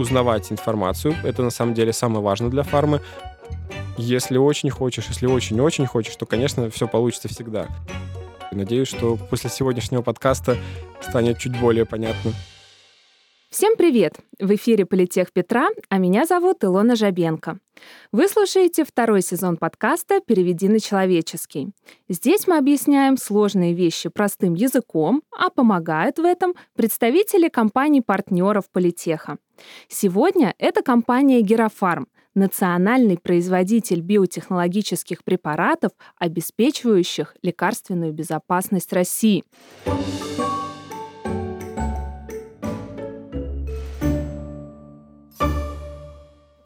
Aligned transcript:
узнавать 0.00 0.50
информацию. 0.50 1.14
Это 1.22 1.42
на 1.42 1.50
самом 1.50 1.74
деле 1.74 1.92
самое 1.92 2.22
важное 2.22 2.50
для 2.50 2.62
фармы. 2.62 3.00
Если 3.96 4.38
очень 4.38 4.70
хочешь, 4.70 5.06
если 5.08 5.26
очень-очень 5.26 5.86
хочешь, 5.86 6.16
то, 6.16 6.26
конечно, 6.26 6.70
все 6.70 6.88
получится 6.88 7.28
всегда. 7.28 7.68
Надеюсь, 8.52 8.88
что 8.88 9.16
после 9.16 9.50
сегодняшнего 9.50 10.02
подкаста 10.02 10.56
станет 11.00 11.38
чуть 11.38 11.58
более 11.60 11.84
понятно. 11.84 12.32
Всем 13.50 13.76
привет! 13.76 14.14
В 14.38 14.54
эфире 14.54 14.86
«Политех 14.86 15.32
Петра», 15.32 15.70
а 15.88 15.98
меня 15.98 16.24
зовут 16.24 16.62
Илона 16.62 16.94
Жабенко. 16.94 17.58
Вы 18.12 18.28
слушаете 18.28 18.84
второй 18.84 19.22
сезон 19.22 19.56
подкаста 19.56 20.20
«Переведи 20.20 20.68
на 20.68 20.78
человеческий». 20.78 21.70
Здесь 22.08 22.46
мы 22.46 22.58
объясняем 22.58 23.16
сложные 23.16 23.74
вещи 23.74 24.08
простым 24.08 24.54
языком, 24.54 25.22
а 25.36 25.50
помогают 25.50 26.18
в 26.18 26.24
этом 26.24 26.54
представители 26.76 27.48
компаний-партнеров 27.48 28.70
Политеха. 28.70 29.38
Сегодня 29.88 30.54
это 30.58 30.82
компания 30.82 31.40
«Герафарм», 31.40 32.08
национальный 32.34 33.18
производитель 33.18 34.00
биотехнологических 34.00 35.24
препаратов, 35.24 35.92
обеспечивающих 36.16 37.34
лекарственную 37.42 38.12
безопасность 38.12 38.92
России. 38.92 39.44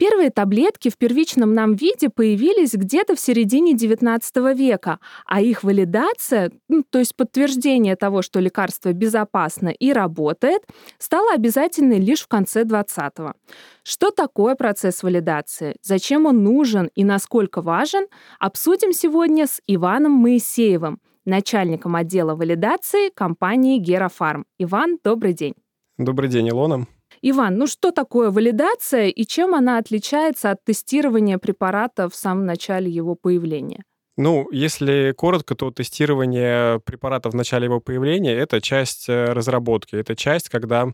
Первые 0.07 0.29
таблетки 0.29 0.91
в 0.91 0.99
первичном 0.99 1.55
нам 1.55 1.73
виде 1.73 2.09
появились 2.09 2.73
где-то 2.73 3.15
в 3.15 3.19
середине 3.19 3.73
XIX 3.73 4.53
века, 4.53 4.99
а 5.25 5.41
их 5.41 5.63
валидация, 5.63 6.51
ну, 6.67 6.83
то 6.87 6.99
есть 6.99 7.15
подтверждение 7.15 7.95
того, 7.95 8.21
что 8.21 8.39
лекарство 8.39 8.93
безопасно 8.93 9.69
и 9.69 9.91
работает, 9.91 10.61
стала 10.99 11.33
обязательной 11.33 11.99
лишь 11.99 12.21
в 12.21 12.27
конце 12.27 12.65
XX. 12.65 13.33
Что 13.81 14.11
такое 14.11 14.53
процесс 14.53 15.01
валидации, 15.01 15.75
зачем 15.81 16.27
он 16.27 16.43
нужен 16.43 16.91
и 16.93 17.03
насколько 17.03 17.63
важен, 17.63 18.05
обсудим 18.39 18.93
сегодня 18.93 19.47
с 19.47 19.59
Иваном 19.65 20.11
Моисеевым, 20.11 20.99
начальником 21.25 21.95
отдела 21.95 22.35
валидации 22.35 23.09
компании 23.09 23.79
Герафарм. 23.79 24.45
Иван, 24.59 24.99
добрый 25.03 25.33
день. 25.33 25.55
Добрый 25.97 26.29
день, 26.29 26.47
Илона. 26.49 26.85
Иван, 27.27 27.57
ну 27.57 27.65
что 27.65 27.89
такое 27.89 28.29
валидация 28.29 29.07
и 29.07 29.25
чем 29.25 29.55
она 29.55 29.79
отличается 29.79 30.51
от 30.51 30.63
тестирования 30.63 31.39
препарата 31.39 32.07
в 32.07 32.13
самом 32.13 32.45
начале 32.45 32.91
его 32.91 33.15
появления? 33.15 33.83
Ну, 34.15 34.47
если 34.51 35.11
коротко, 35.17 35.55
то 35.55 35.71
тестирование 35.71 36.79
препарата 36.81 37.31
в 37.31 37.33
начале 37.33 37.65
его 37.65 37.79
появления— 37.79 38.33
это 38.37 38.61
часть 38.61 39.09
э, 39.09 39.33
разработки. 39.33 39.95
Это 39.95 40.15
часть, 40.15 40.49
когда 40.49 40.93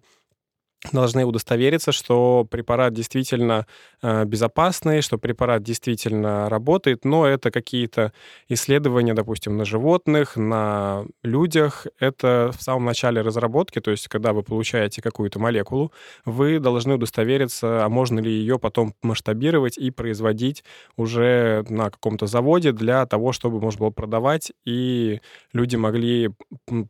должны 0.92 1.26
удостовериться, 1.26 1.92
что 1.92 2.48
препарат 2.50 2.94
действительно 2.94 3.68
э, 4.02 4.26
безопасный, 4.26 5.02
что 5.02 5.18
препарат 5.20 5.62
действительно 5.62 6.50
работает, 6.50 7.06
но 7.06 7.28
это 7.28 7.52
какие-то 7.52 8.14
исследования, 8.50 9.14
допустим, 9.14 9.58
на 9.58 9.66
животных, 9.66 10.36
на 10.38 11.06
людях. 11.24 11.86
Это 12.00 12.52
в 12.58 12.64
самом 12.64 12.86
начале 12.86 13.22
разработки, 13.22 13.80
то 13.80 13.92
есть 13.92 14.08
когда 14.08 14.34
вы 14.34 14.42
получаете 14.42 15.02
какую-то 15.02 15.40
молекулу, 15.40 15.92
вы 16.26 16.60
должны 16.60 16.96
удостовериться, 16.96 17.86
а 17.86 17.90
можно 17.90 18.20
ли 18.20 18.32
ее 18.32 18.58
потом 18.58 18.96
масштабировать 19.04 19.78
и 19.78 19.92
производить 19.92 20.64
уже 20.98 21.64
на 21.70 21.92
каком-то 21.92 22.26
заводе 22.26 22.72
для 22.72 23.06
того, 23.06 23.34
чтобы 23.34 23.60
можно 23.62 23.80
было 23.82 23.92
продавать, 23.92 24.52
и 24.66 25.22
люди 25.54 25.76
могли 25.76 26.32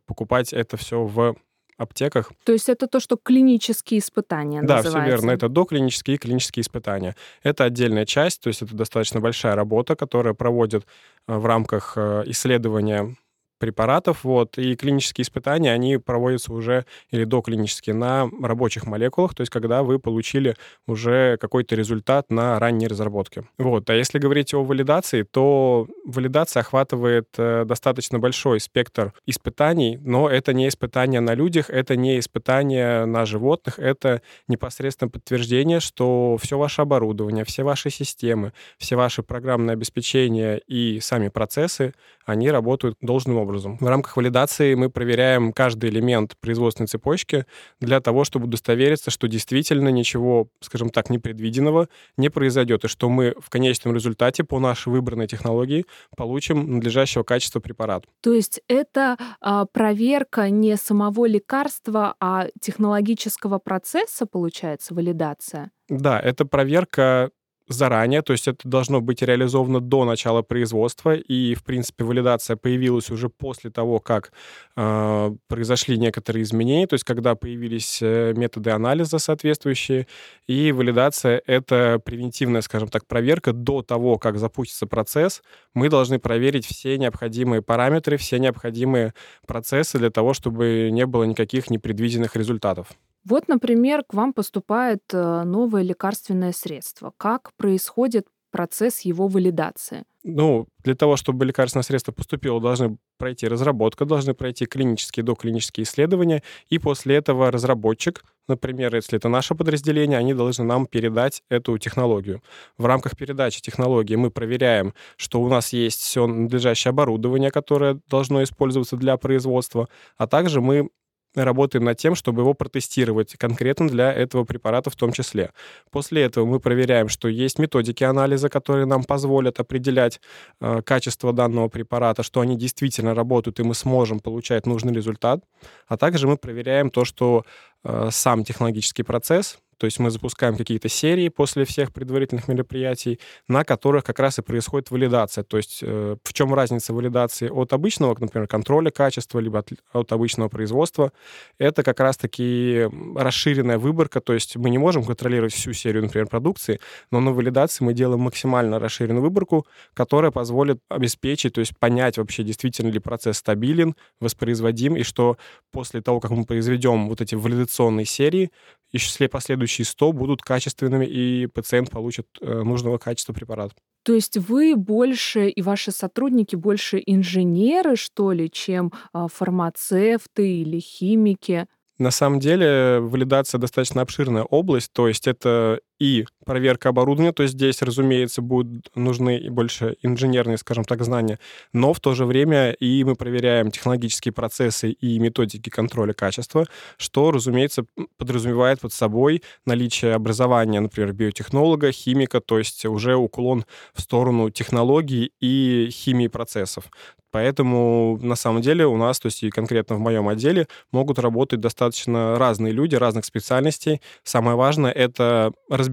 покупать 0.06 0.54
это 0.54 0.78
все 0.78 1.04
в 1.04 1.36
аптеках. 1.82 2.32
То 2.44 2.52
есть 2.52 2.70
это 2.70 2.88
то, 2.88 3.00
что 3.00 3.18
клинические 3.18 4.00
испытания 4.00 4.62
да, 4.62 4.78
называется? 4.78 5.02
Все 5.02 5.10
верно. 5.10 5.32
Это 5.32 5.50
доклинические 5.50 6.16
и 6.16 6.18
клинические 6.18 6.62
испытания. 6.62 7.16
Это 7.44 7.64
отдельная 7.64 8.06
часть, 8.06 8.42
то 8.42 8.48
есть 8.48 8.62
это 8.62 8.76
достаточно 8.76 9.20
большая 9.20 9.56
работа, 9.56 9.96
которая 9.96 10.34
проводит 10.34 10.86
э, 11.28 11.38
в 11.38 11.46
рамках 11.46 11.94
э, 11.96 12.24
исследования 12.28 13.16
препаратов, 13.62 14.24
вот, 14.24 14.58
и 14.58 14.76
клинические 14.76 15.22
испытания, 15.22 15.72
они 15.72 15.98
проводятся 15.98 16.52
уже, 16.52 16.86
или 17.12 17.26
доклинические, 17.26 17.94
на 17.94 18.28
рабочих 18.42 18.88
молекулах, 18.88 19.36
то 19.36 19.42
есть 19.42 19.52
когда 19.52 19.84
вы 19.84 20.00
получили 20.00 20.56
уже 20.88 21.38
какой-то 21.38 21.76
результат 21.76 22.32
на 22.32 22.58
ранней 22.58 22.88
разработке. 22.88 23.44
Вот, 23.60 23.88
а 23.92 23.94
если 23.94 24.18
говорить 24.18 24.56
о 24.56 24.64
валидации, 24.64 25.22
то 25.22 25.88
валидация 26.04 26.62
охватывает 26.62 27.28
э, 27.38 27.64
достаточно 27.66 28.18
большой 28.18 28.60
спектр 28.60 29.14
испытаний, 29.28 30.00
но 30.02 30.28
это 30.28 30.54
не 30.54 30.68
испытания 30.68 31.22
на 31.22 31.36
людях, 31.36 31.70
это 31.70 31.96
не 31.96 32.18
испытания 32.18 33.06
на 33.06 33.26
животных, 33.26 33.78
это 33.78 34.24
непосредственно 34.48 35.12
подтверждение, 35.12 35.80
что 35.80 36.38
все 36.42 36.58
ваше 36.58 36.82
оборудование, 36.82 37.46
все 37.46 37.62
ваши 37.62 37.92
системы, 37.92 38.54
все 38.80 38.96
ваши 38.96 39.22
программные 39.22 39.74
обеспечения 39.74 40.58
и 40.58 41.00
сами 41.00 41.28
процессы, 41.28 41.94
они 42.26 42.50
работают 42.50 42.98
должным 43.02 43.38
образом 43.38 43.51
образом. 43.52 43.78
В 43.80 43.88
рамках 43.88 44.18
валидации 44.18 44.74
мы 44.76 44.90
проверяем 44.90 45.54
каждый 45.54 45.90
элемент 45.90 46.36
производственной 46.40 46.88
цепочки 46.88 47.46
для 47.80 48.00
того, 48.00 48.24
чтобы 48.24 48.46
удостовериться, 48.46 49.12
что 49.12 49.28
действительно 49.28 49.90
ничего, 49.90 50.48
скажем 50.62 50.90
так, 50.90 51.10
непредвиденного 51.10 51.90
не 52.18 52.30
произойдет, 52.30 52.86
и 52.86 52.88
что 52.88 53.10
мы 53.10 53.36
в 53.40 53.50
конечном 53.50 53.94
результате 53.94 54.44
по 54.44 54.60
нашей 54.60 54.90
выбранной 54.90 55.28
технологии 55.28 55.86
получим 56.16 56.76
надлежащего 56.76 57.24
качества 57.24 57.60
препарат. 57.60 58.06
То 58.22 58.34
есть 58.34 58.62
это 58.68 59.18
а, 59.42 59.66
проверка 59.66 60.50
не 60.50 60.78
самого 60.78 61.26
лекарства, 61.28 62.16
а 62.20 62.48
технологического 62.60 63.60
процесса, 63.60 64.26
получается, 64.26 64.94
валидация? 64.94 65.72
Да, 65.90 66.20
это 66.20 66.46
проверка 66.46 67.32
заранее, 67.74 68.22
то 68.22 68.34
есть 68.34 68.48
это 68.48 68.68
должно 68.68 69.02
быть 69.02 69.22
реализовано 69.22 69.80
до 69.80 70.06
начала 70.06 70.42
производства, 70.42 71.16
и, 71.16 71.56
в 71.56 71.64
принципе, 71.64 72.04
валидация 72.04 72.56
появилась 72.56 73.10
уже 73.10 73.30
после 73.30 73.70
того, 73.70 74.00
как 74.00 74.32
э, 74.76 75.32
произошли 75.48 75.98
некоторые 75.98 76.44
изменения, 76.44 76.88
то 76.88 76.96
есть 76.96 77.04
когда 77.04 77.36
появились 77.36 78.00
э, 78.02 78.34
методы 78.36 78.72
анализа 78.72 79.20
соответствующие, 79.20 80.08
и 80.48 80.72
валидация— 80.72 81.42
это 81.46 82.02
превентивная, 82.04 82.62
скажем 82.62 82.90
так, 82.90 83.06
проверка 83.08 83.54
до 83.54 83.82
того, 83.82 84.18
как 84.18 84.38
запустится 84.38 84.88
процесс, 84.88 85.42
мы 85.74 85.90
должны 85.90 86.20
проверить 86.20 86.66
все 86.66 86.98
необходимые 86.98 87.62
параметры, 87.62 88.18
все 88.18 88.40
необходимые 88.40 89.14
процессы 89.48 89.98
для 89.98 90.10
того, 90.10 90.34
чтобы 90.34 90.90
не 90.92 91.06
было 91.06 91.24
никаких 91.24 91.70
непредвиденных 91.70 92.36
результатов. 92.36 92.88
Вот, 93.24 93.48
например, 93.48 94.04
к 94.04 94.14
вам 94.14 94.34
поступает 94.34 95.04
э, 95.14 95.44
новое 95.44 95.84
лекарственное 95.84 96.52
средство. 96.52 97.14
Как 97.18 97.52
происходит 97.56 98.28
процесс 98.52 99.02
его 99.02 99.28
валидации? 99.28 100.04
Ну, 100.24 100.68
для 100.84 100.94
того, 100.94 101.16
чтобы 101.16 101.46
лекарственное 101.46 101.84
средство 101.84 102.12
поступило, 102.12 102.62
должны 102.62 102.98
пройти 103.18 103.48
разработка, 103.48 104.06
должны 104.06 104.36
пройти 104.36 104.66
клинические, 104.66 105.24
доклинические 105.24 105.84
исследования, 105.86 106.44
и 106.70 106.78
после 106.78 107.16
этого 107.16 107.50
разработчик, 107.50 108.24
например, 108.48 108.94
если 108.96 109.18
это 109.18 109.30
наше 109.30 109.56
подразделение, 109.56 110.20
они 110.20 110.36
должны 110.36 110.64
нам 110.64 110.86
передать 110.86 111.42
эту 111.50 111.78
технологию. 111.80 112.44
В 112.78 112.86
рамках 112.86 113.18
передачи 113.18 113.62
технологии 113.62 114.16
мы 114.16 114.30
проверяем, 114.30 114.94
что 115.18 115.42
у 115.42 115.48
нас 115.48 115.74
есть 115.74 116.02
все 116.02 116.28
надлежащее 116.28 116.90
оборудование, 116.90 117.50
которое 117.50 118.00
должно 118.08 118.44
использоваться 118.44 118.98
для 118.98 119.18
производства, 119.18 119.88
а 120.18 120.28
также 120.28 120.62
мы 120.62 120.90
работаем 121.36 121.86
над 121.86 121.98
тем, 121.98 122.16
чтобы 122.16 122.42
его 122.42 122.54
протестировать 122.54 123.36
конкретно 123.38 123.88
для 123.88 124.12
этого 124.12 124.44
препарата 124.44 124.90
в 124.90 124.96
том 124.96 125.12
числе. 125.12 125.52
После 125.90 126.24
этого 126.24 126.46
мы 126.46 126.60
проверяем, 126.60 127.10
что 127.10 127.28
есть 127.28 127.60
методики 127.60 128.04
анализа, 128.04 128.50
которые 128.50 128.86
нам 128.86 129.04
позволят 129.04 129.60
определять 129.60 130.20
э, 130.60 130.82
качество 130.84 131.34
данного 131.34 131.70
препарата, 131.70 132.24
что 132.24 132.42
они 132.42 132.58
действительно 132.58 133.14
работают, 133.14 133.60
и 133.60 133.64
мы 133.64 133.74
сможем 133.74 134.20
получать 134.20 134.66
нужный 134.66 134.94
результат. 134.94 135.44
А 135.88 135.98
также 135.98 136.28
мы 136.28 136.38
проверяем 136.38 136.90
то, 136.90 137.06
что 137.06 137.46
э, 137.84 138.10
сам 138.12 138.44
технологический 138.44 139.04
процесс 139.04 139.60
то 139.82 139.86
есть 139.86 139.98
мы 139.98 140.12
запускаем 140.12 140.58
какие-то 140.58 140.90
серии 140.90 141.30
после 141.30 141.66
всех 141.66 141.92
предварительных 141.92 142.48
мероприятий, 142.48 143.20
на 143.48 143.64
которых 143.64 144.04
как 144.04 144.20
раз 144.20 144.38
и 144.38 144.44
происходит 144.44 144.92
валидация. 144.92 145.44
То 145.44 145.58
есть 145.58 145.80
э, 145.82 146.18
в 146.24 146.34
чем 146.34 146.54
разница 146.54 146.94
валидации 146.94 147.50
от 147.50 147.74
обычного, 147.74 148.16
например, 148.20 148.48
контроля 148.48 148.92
качества, 148.92 149.40
либо 149.40 149.58
от, 149.58 149.72
от 149.92 150.12
обычного 150.12 150.50
производства? 150.50 151.14
Это 151.58 151.82
как 151.82 152.00
раз-таки 152.00 152.88
расширенная 153.16 153.80
выборка, 153.80 154.22
то 154.22 154.34
есть 154.34 154.56
мы 154.56 154.70
не 154.70 154.78
можем 154.78 155.04
контролировать 155.04 155.54
всю 155.54 155.74
серию, 155.74 156.04
например, 156.04 156.28
продукции, 156.28 156.80
но 157.10 157.20
на 157.20 157.32
валидации 157.32 157.84
мы 157.84 157.96
делаем 157.96 158.22
максимально 158.22 158.78
расширенную 158.78 159.24
выборку, 159.24 159.66
которая 159.96 160.30
позволит 160.30 160.78
обеспечить, 160.90 161.54
то 161.54 161.60
есть 161.62 161.76
понять 161.76 162.20
вообще, 162.20 162.44
действительно 162.44 162.92
ли 162.92 163.00
процесс 163.00 163.38
стабилен, 163.38 163.96
воспроизводим, 164.20 164.96
и 164.96 165.02
что 165.02 165.38
после 165.72 166.04
того, 166.04 166.20
как 166.20 166.30
мы 166.30 166.46
произведем 166.46 167.10
вот 167.10 167.20
эти 167.20 167.34
валидационные 167.34 168.06
серии, 168.06 168.52
и 168.92 168.98
числе 168.98 169.30
последующие 169.30 169.86
100 169.86 170.12
будут 170.14 170.42
качественными, 170.42 171.06
и 171.06 171.48
пациент 171.48 171.90
получит 171.90 172.28
э, 172.42 172.64
нужного 172.64 172.98
качества 172.98 173.34
препарат. 173.34 173.72
То 174.04 174.14
есть 174.14 174.38
вы 174.38 174.76
больше 174.76 175.50
и 175.50 175.62
ваши 175.62 175.92
сотрудники 175.92 176.56
больше 176.56 177.02
инженеры, 177.06 177.96
что 177.96 178.32
ли, 178.32 178.50
чем 178.50 178.92
а, 179.14 179.28
фармацевты 179.28 180.62
или 180.62 180.80
химики? 180.80 181.68
На 182.00 182.10
самом 182.10 182.40
деле 182.40 183.00
валидация 183.00 183.60
достаточно 183.60 184.02
обширная 184.02 184.44
область, 184.44 184.92
то 184.92 185.08
есть 185.08 185.28
это 185.28 185.82
и 186.02 186.26
проверка 186.46 186.90
оборудования, 186.90 187.32
то 187.32 187.44
есть 187.44 187.54
здесь, 187.54 187.84
разумеется, 187.84 188.42
будут 188.42 188.90
нужны 188.96 189.52
больше 189.52 189.98
инженерные, 190.02 190.58
скажем 190.58 190.84
так, 190.84 191.04
знания, 191.04 191.38
но 191.74 191.94
в 191.94 192.00
то 192.00 192.16
же 192.16 192.26
время 192.26 192.72
и 192.72 193.04
мы 193.04 193.16
проверяем 193.16 193.70
технологические 193.70 194.32
процессы 194.32 194.90
и 194.90 195.20
методики 195.20 195.70
контроля 195.70 196.14
качества, 196.14 196.66
что, 196.98 197.30
разумеется, 197.30 197.86
подразумевает 198.18 198.80
под 198.80 198.94
собой 198.94 199.44
наличие 199.68 200.16
образования, 200.16 200.80
например, 200.80 201.14
биотехнолога, 201.14 201.92
химика, 201.92 202.42
то 202.42 202.58
есть 202.58 202.84
уже 202.86 203.16
уклон 203.16 203.66
в 203.94 204.02
сторону 204.02 204.50
технологий 204.50 205.32
и 205.40 205.90
химии 205.92 206.28
процессов. 206.28 206.86
Поэтому 207.32 208.20
на 208.22 208.36
самом 208.36 208.62
деле 208.62 208.86
у 208.86 208.98
нас, 208.98 209.20
то 209.20 209.28
есть 209.28 209.44
и 209.44 209.50
конкретно 209.50 209.96
в 209.96 210.00
моем 210.00 210.28
отделе, 210.28 210.68
могут 210.92 211.18
работать 211.18 211.62
достаточно 211.62 212.38
разные 212.38 212.74
люди, 212.74 212.96
разных 212.96 213.26
специальностей. 213.26 214.02
Самое 214.24 214.58
важное— 214.58 214.92
это 215.06 215.54
разбираться 215.70 215.91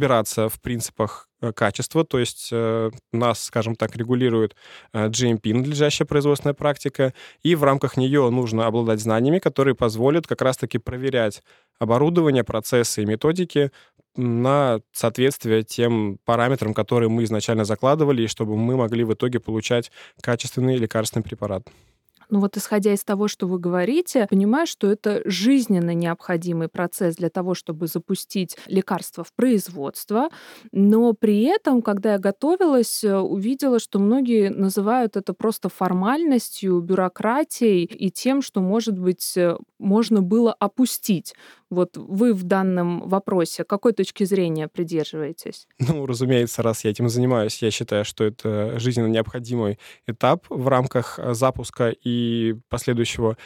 в 0.49 0.61
принципах 0.61 1.29
э, 1.41 1.53
качества, 1.53 2.05
то 2.05 2.19
есть 2.19 2.49
э, 2.53 2.91
нас, 3.13 3.45
скажем 3.45 3.75
так, 3.75 3.97
регулирует 3.97 4.57
э, 4.93 5.09
GMP, 5.09 5.55
надлежащая 5.55 6.07
производственная 6.07 6.55
практика, 6.55 7.13
и 7.43 7.55
в 7.55 7.65
рамках 7.65 7.97
нее 7.97 8.29
нужно 8.31 8.67
обладать 8.67 9.01
знаниями, 9.01 9.39
которые 9.39 9.75
позволят 9.75 10.27
как 10.27 10.43
раз-таки 10.43 10.79
проверять 10.79 11.43
оборудование, 11.79 12.45
процессы 12.45 13.03
и 13.03 13.07
методики 13.07 13.71
на 14.17 14.81
соответствие 14.93 15.63
тем 15.63 16.19
параметрам, 16.25 16.75
которые 16.75 17.09
мы 17.09 17.25
изначально 17.25 17.65
закладывали, 17.65 18.23
и 18.23 18.29
чтобы 18.29 18.57
мы 18.57 18.77
могли 18.77 19.05
в 19.05 19.15
итоге 19.15 19.39
получать 19.41 19.93
качественный 20.21 20.77
лекарственный 20.77 21.23
препарат. 21.23 21.69
Ну 22.31 22.41
вот 22.41 22.57
исходя 22.57 22.93
из 22.93 23.05
того, 23.05 23.27
что 23.29 23.47
вы 23.47 23.59
говорите, 23.59 24.27
понимаю, 24.29 24.67
что 24.67 24.91
это 24.91 25.23
жизненно 25.25 25.95
необходимый 25.95 26.69
процесс 26.69 27.17
для 27.17 27.31
того, 27.31 27.55
чтобы 27.55 27.87
запустить 27.87 28.57
лекарство 28.67 29.25
в 29.25 29.33
производство, 29.33 30.29
но 30.71 31.15
при 31.15 31.43
этом, 31.43 31.81
когда 31.81 32.13
я 32.13 32.19
готовилась, 32.19 33.03
э, 33.03 33.17
увидела, 33.17 33.79
что 33.79 33.99
многие 33.99 34.51
называют 34.51 35.17
это 35.17 35.33
просто 35.33 35.69
формальностью, 35.69 36.81
бюрократией 36.81 37.85
и 37.85 38.11
тем, 38.11 38.43
что, 38.43 38.61
может 38.61 38.99
быть, 38.99 39.37
э, 39.37 39.57
можно 39.79 40.21
было 40.21 40.53
опустить. 40.53 41.35
Вот 41.71 41.97
вы 41.97 42.33
в 42.33 42.45
данном 42.45 43.09
вопросе 43.09 43.65
какой 43.65 43.93
точки 43.93 44.25
зрения 44.25 44.69
придерживаетесь? 44.69 45.67
Ну, 45.79 46.07
разумеется, 46.07 46.63
раз 46.63 46.85
я 46.85 46.91
этим 46.91 47.09
занимаюсь, 47.09 47.63
я 47.63 47.71
считаю, 47.71 48.05
что 48.05 48.25
это 48.25 48.79
жизненно 48.79 49.07
необходимый 49.07 49.79
этап 50.07 50.45
в 50.49 50.69
рамках 50.69 51.19
э, 51.19 51.35
запуска 51.35 51.91
и 51.91 52.18
последующего 52.69 53.37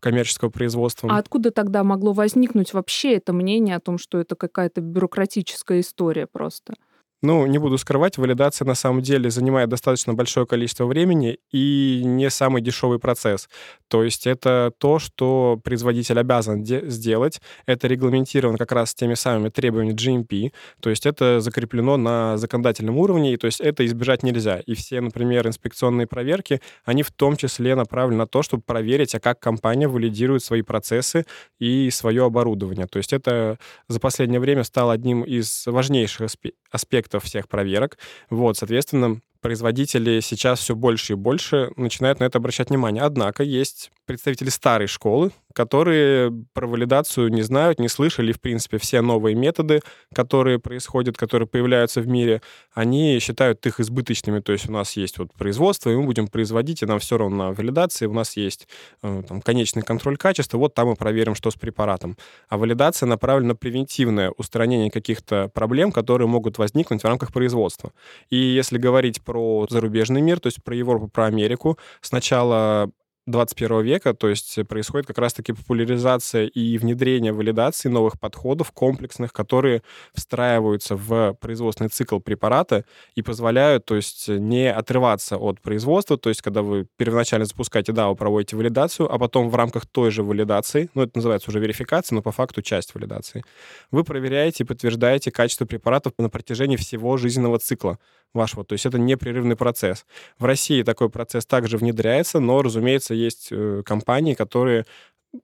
коммерческого 0.00 0.48
производства. 0.50 1.10
А 1.12 1.18
откуда 1.18 1.50
тогда 1.50 1.84
могло 1.84 2.12
возникнуть 2.12 2.72
вообще 2.72 3.16
это 3.16 3.32
мнение 3.32 3.76
о 3.76 3.80
том, 3.80 3.98
что 3.98 4.18
это 4.18 4.34
какая-то 4.34 4.80
бюрократическая 4.80 5.80
история 5.80 6.26
просто? 6.26 6.74
Ну, 7.22 7.44
не 7.44 7.58
буду 7.58 7.76
скрывать, 7.76 8.16
валидация 8.16 8.64
на 8.64 8.74
самом 8.74 9.02
деле 9.02 9.28
занимает 9.28 9.68
достаточно 9.68 10.14
большое 10.14 10.46
количество 10.46 10.86
времени 10.86 11.38
и 11.52 12.00
не 12.02 12.30
самый 12.30 12.62
дешевый 12.62 12.98
процесс. 12.98 13.50
То 13.88 14.02
есть 14.02 14.26
это 14.26 14.72
то, 14.78 14.98
что 14.98 15.60
производитель 15.62 16.18
обязан 16.18 16.64
сделать. 16.64 17.42
Это 17.66 17.88
регламентировано 17.88 18.56
как 18.56 18.72
раз 18.72 18.94
теми 18.94 19.12
самыми 19.14 19.50
требованиями 19.50 19.94
GMP. 19.94 20.52
То 20.80 20.88
есть 20.88 21.04
это 21.04 21.40
закреплено 21.40 21.98
на 21.98 22.38
законодательном 22.38 22.96
уровне, 22.96 23.34
и 23.34 23.36
то 23.36 23.44
есть 23.46 23.60
это 23.60 23.84
избежать 23.84 24.22
нельзя. 24.22 24.60
И 24.60 24.74
все, 24.74 25.02
например, 25.02 25.46
инспекционные 25.46 26.06
проверки, 26.06 26.62
они 26.86 27.02
в 27.02 27.10
том 27.10 27.36
числе 27.36 27.74
направлены 27.74 28.20
на 28.20 28.26
то, 28.26 28.42
чтобы 28.42 28.62
проверить, 28.62 29.14
а 29.14 29.20
как 29.20 29.40
компания 29.40 29.88
валидирует 29.88 30.42
свои 30.42 30.62
процессы 30.62 31.26
и 31.58 31.90
свое 31.90 32.24
оборудование. 32.24 32.86
То 32.86 32.96
есть 32.96 33.12
это 33.12 33.58
за 33.88 34.00
последнее 34.00 34.40
время 34.40 34.64
стало 34.64 34.94
одним 34.94 35.22
из 35.22 35.66
важнейших 35.66 36.30
аспектов 36.70 37.09
аспектов 37.10 37.24
всех 37.24 37.48
проверок. 37.48 37.98
Вот, 38.30 38.56
соответственно, 38.56 39.20
производители 39.40 40.20
сейчас 40.20 40.60
все 40.60 40.74
больше 40.74 41.14
и 41.14 41.16
больше 41.16 41.70
начинают 41.76 42.20
на 42.20 42.24
это 42.24 42.38
обращать 42.38 42.70
внимание. 42.70 43.02
Однако 43.02 43.42
есть 43.42 43.90
представители 44.06 44.50
старой 44.50 44.86
школы, 44.86 45.30
которые 45.52 46.32
про 46.52 46.66
валидацию 46.66 47.30
не 47.30 47.42
знают, 47.42 47.78
не 47.78 47.88
слышали, 47.88 48.32
в 48.32 48.40
принципе, 48.40 48.78
все 48.78 49.00
новые 49.00 49.34
методы, 49.34 49.80
которые 50.14 50.58
происходят, 50.58 51.16
которые 51.16 51.48
появляются 51.48 52.00
в 52.00 52.08
мире, 52.08 52.42
они 52.72 53.18
считают 53.20 53.64
их 53.66 53.80
избыточными. 53.80 54.40
То 54.40 54.52
есть 54.52 54.68
у 54.68 54.72
нас 54.72 54.96
есть 54.96 55.18
вот 55.18 55.32
производство, 55.34 55.90
и 55.90 55.96
мы 55.96 56.04
будем 56.04 56.28
производить, 56.28 56.82
и 56.82 56.86
нам 56.86 56.98
все 56.98 57.18
равно 57.18 57.36
на 57.36 57.52
валидации, 57.52 58.06
у 58.06 58.12
нас 58.12 58.36
есть 58.36 58.68
э, 59.02 59.22
там, 59.26 59.40
конечный 59.40 59.82
контроль 59.82 60.16
качества, 60.16 60.58
вот 60.58 60.74
там 60.74 60.88
мы 60.88 60.96
проверим, 60.96 61.34
что 61.34 61.50
с 61.50 61.54
препаратом. 61.54 62.16
А 62.48 62.58
валидация 62.58 63.06
направлена 63.06 63.50
на 63.50 63.54
превентивное 63.54 64.30
устранение 64.36 64.90
каких-то 64.90 65.50
проблем, 65.52 65.92
которые 65.92 66.28
могут 66.28 66.58
возникнуть 66.58 67.02
в 67.02 67.06
рамках 67.06 67.32
производства. 67.32 67.92
И 68.28 68.36
если 68.36 68.78
говорить 68.78 69.22
про 69.22 69.66
зарубежный 69.68 70.20
мир, 70.20 70.40
то 70.40 70.46
есть 70.46 70.62
про 70.62 70.74
Европу, 70.74 71.08
про 71.08 71.26
Америку, 71.26 71.78
сначала 72.00 72.90
21 73.26 73.82
века, 73.82 74.14
то 74.14 74.28
есть 74.28 74.58
происходит 74.66 75.06
как 75.06 75.18
раз-таки 75.18 75.52
популяризация 75.52 76.46
и 76.46 76.78
внедрение 76.78 77.32
валидации 77.32 77.88
новых 77.88 78.18
подходов 78.18 78.72
комплексных, 78.72 79.32
которые 79.32 79.82
встраиваются 80.14 80.96
в 80.96 81.34
производственный 81.34 81.88
цикл 81.88 82.18
препарата 82.18 82.84
и 83.14 83.22
позволяют, 83.22 83.84
то 83.84 83.96
есть, 83.96 84.28
не 84.28 84.72
отрываться 84.72 85.36
от 85.36 85.60
производства, 85.60 86.16
то 86.16 86.28
есть, 86.28 86.42
когда 86.42 86.62
вы 86.62 86.86
первоначально 86.96 87.46
запускаете, 87.46 87.92
да, 87.92 88.08
вы 88.08 88.16
проводите 88.16 88.56
валидацию, 88.56 89.12
а 89.12 89.18
потом 89.18 89.50
в 89.50 89.54
рамках 89.54 89.86
той 89.86 90.10
же 90.10 90.22
валидации, 90.22 90.90
ну, 90.94 91.02
это 91.02 91.12
называется 91.16 91.50
уже 91.50 91.60
верификация, 91.60 92.16
но 92.16 92.22
по 92.22 92.32
факту 92.32 92.62
часть 92.62 92.94
валидации, 92.94 93.44
вы 93.90 94.04
проверяете 94.04 94.64
и 94.64 94.66
подтверждаете 94.66 95.30
качество 95.30 95.66
препаратов 95.66 96.14
на 96.18 96.30
протяжении 96.30 96.76
всего 96.76 97.16
жизненного 97.16 97.58
цикла 97.58 97.98
вашего. 98.34 98.64
То 98.64 98.74
есть 98.74 98.86
это 98.86 98.98
непрерывный 98.98 99.56
процесс. 99.56 100.06
В 100.38 100.44
России 100.44 100.82
такой 100.82 101.10
процесс 101.10 101.46
также 101.46 101.76
внедряется, 101.76 102.40
но, 102.40 102.62
разумеется, 102.62 103.14
есть 103.14 103.48
э, 103.50 103.82
компании, 103.84 104.34
которые 104.34 104.86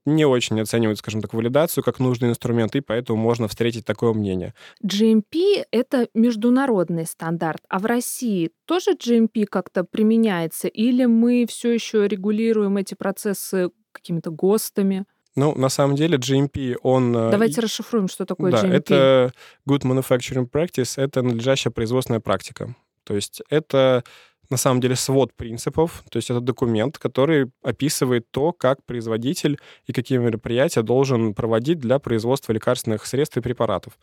не 0.04 0.24
очень 0.24 0.60
оценивают, 0.60 0.98
скажем 0.98 1.22
так, 1.22 1.32
валидацию 1.32 1.84
как 1.84 2.00
нужный 2.00 2.30
инструмент, 2.30 2.74
и 2.74 2.80
поэтому 2.80 3.18
можно 3.18 3.48
встретить 3.48 3.84
такое 3.84 4.12
мнение. 4.12 4.54
GMP— 4.84 5.64
это 5.70 6.08
международный 6.14 7.06
стандарт, 7.06 7.62
а 7.68 7.78
в 7.78 7.86
России 7.86 8.50
тоже 8.64 8.92
GMP 8.94 9.46
как-то 9.46 9.84
применяется, 9.84 10.68
или 10.68 11.04
мы 11.04 11.46
все 11.48 11.72
еще 11.72 12.08
регулируем 12.08 12.76
эти 12.76 12.94
процессы 12.94 13.70
какими-то 13.92 14.30
ГОСТами? 14.30 15.06
Ну, 15.36 15.54
на 15.54 15.68
самом 15.68 15.96
деле, 15.96 16.16
GMP, 16.16 16.76
он... 16.82 17.14
Э, 17.14 17.30
Давайте 17.30 17.60
расшифруем, 17.60 18.08
что 18.08 18.24
такое 18.24 18.50
да, 18.50 18.64
GMP. 18.64 18.72
это 18.72 19.32
Good 19.68 19.82
Manufacturing 19.82 20.50
Practice, 20.50 21.00
это 21.00 21.22
надлежащая 21.22 21.70
производственная 21.70 22.20
практика. 22.20 22.74
То 23.04 23.14
есть 23.14 23.42
это 23.50 24.02
на 24.50 24.56
самом 24.56 24.80
деле 24.80 24.96
свод 24.96 25.34
принципов, 25.34 26.04
то 26.10 26.16
есть 26.16 26.30
это 26.30 26.40
документ, 26.40 26.98
который 26.98 27.50
описывает 27.62 28.30
то, 28.30 28.52
как 28.52 28.84
производитель 28.84 29.58
и 29.86 29.92
какие 29.92 30.18
мероприятия 30.18 30.82
должен 30.82 31.34
проводить 31.34 31.80
для 31.80 31.98
производства 31.98 32.52
лекарственных 32.52 33.06
средств 33.06 33.36
и 33.36 33.40
препаратов. 33.40 33.98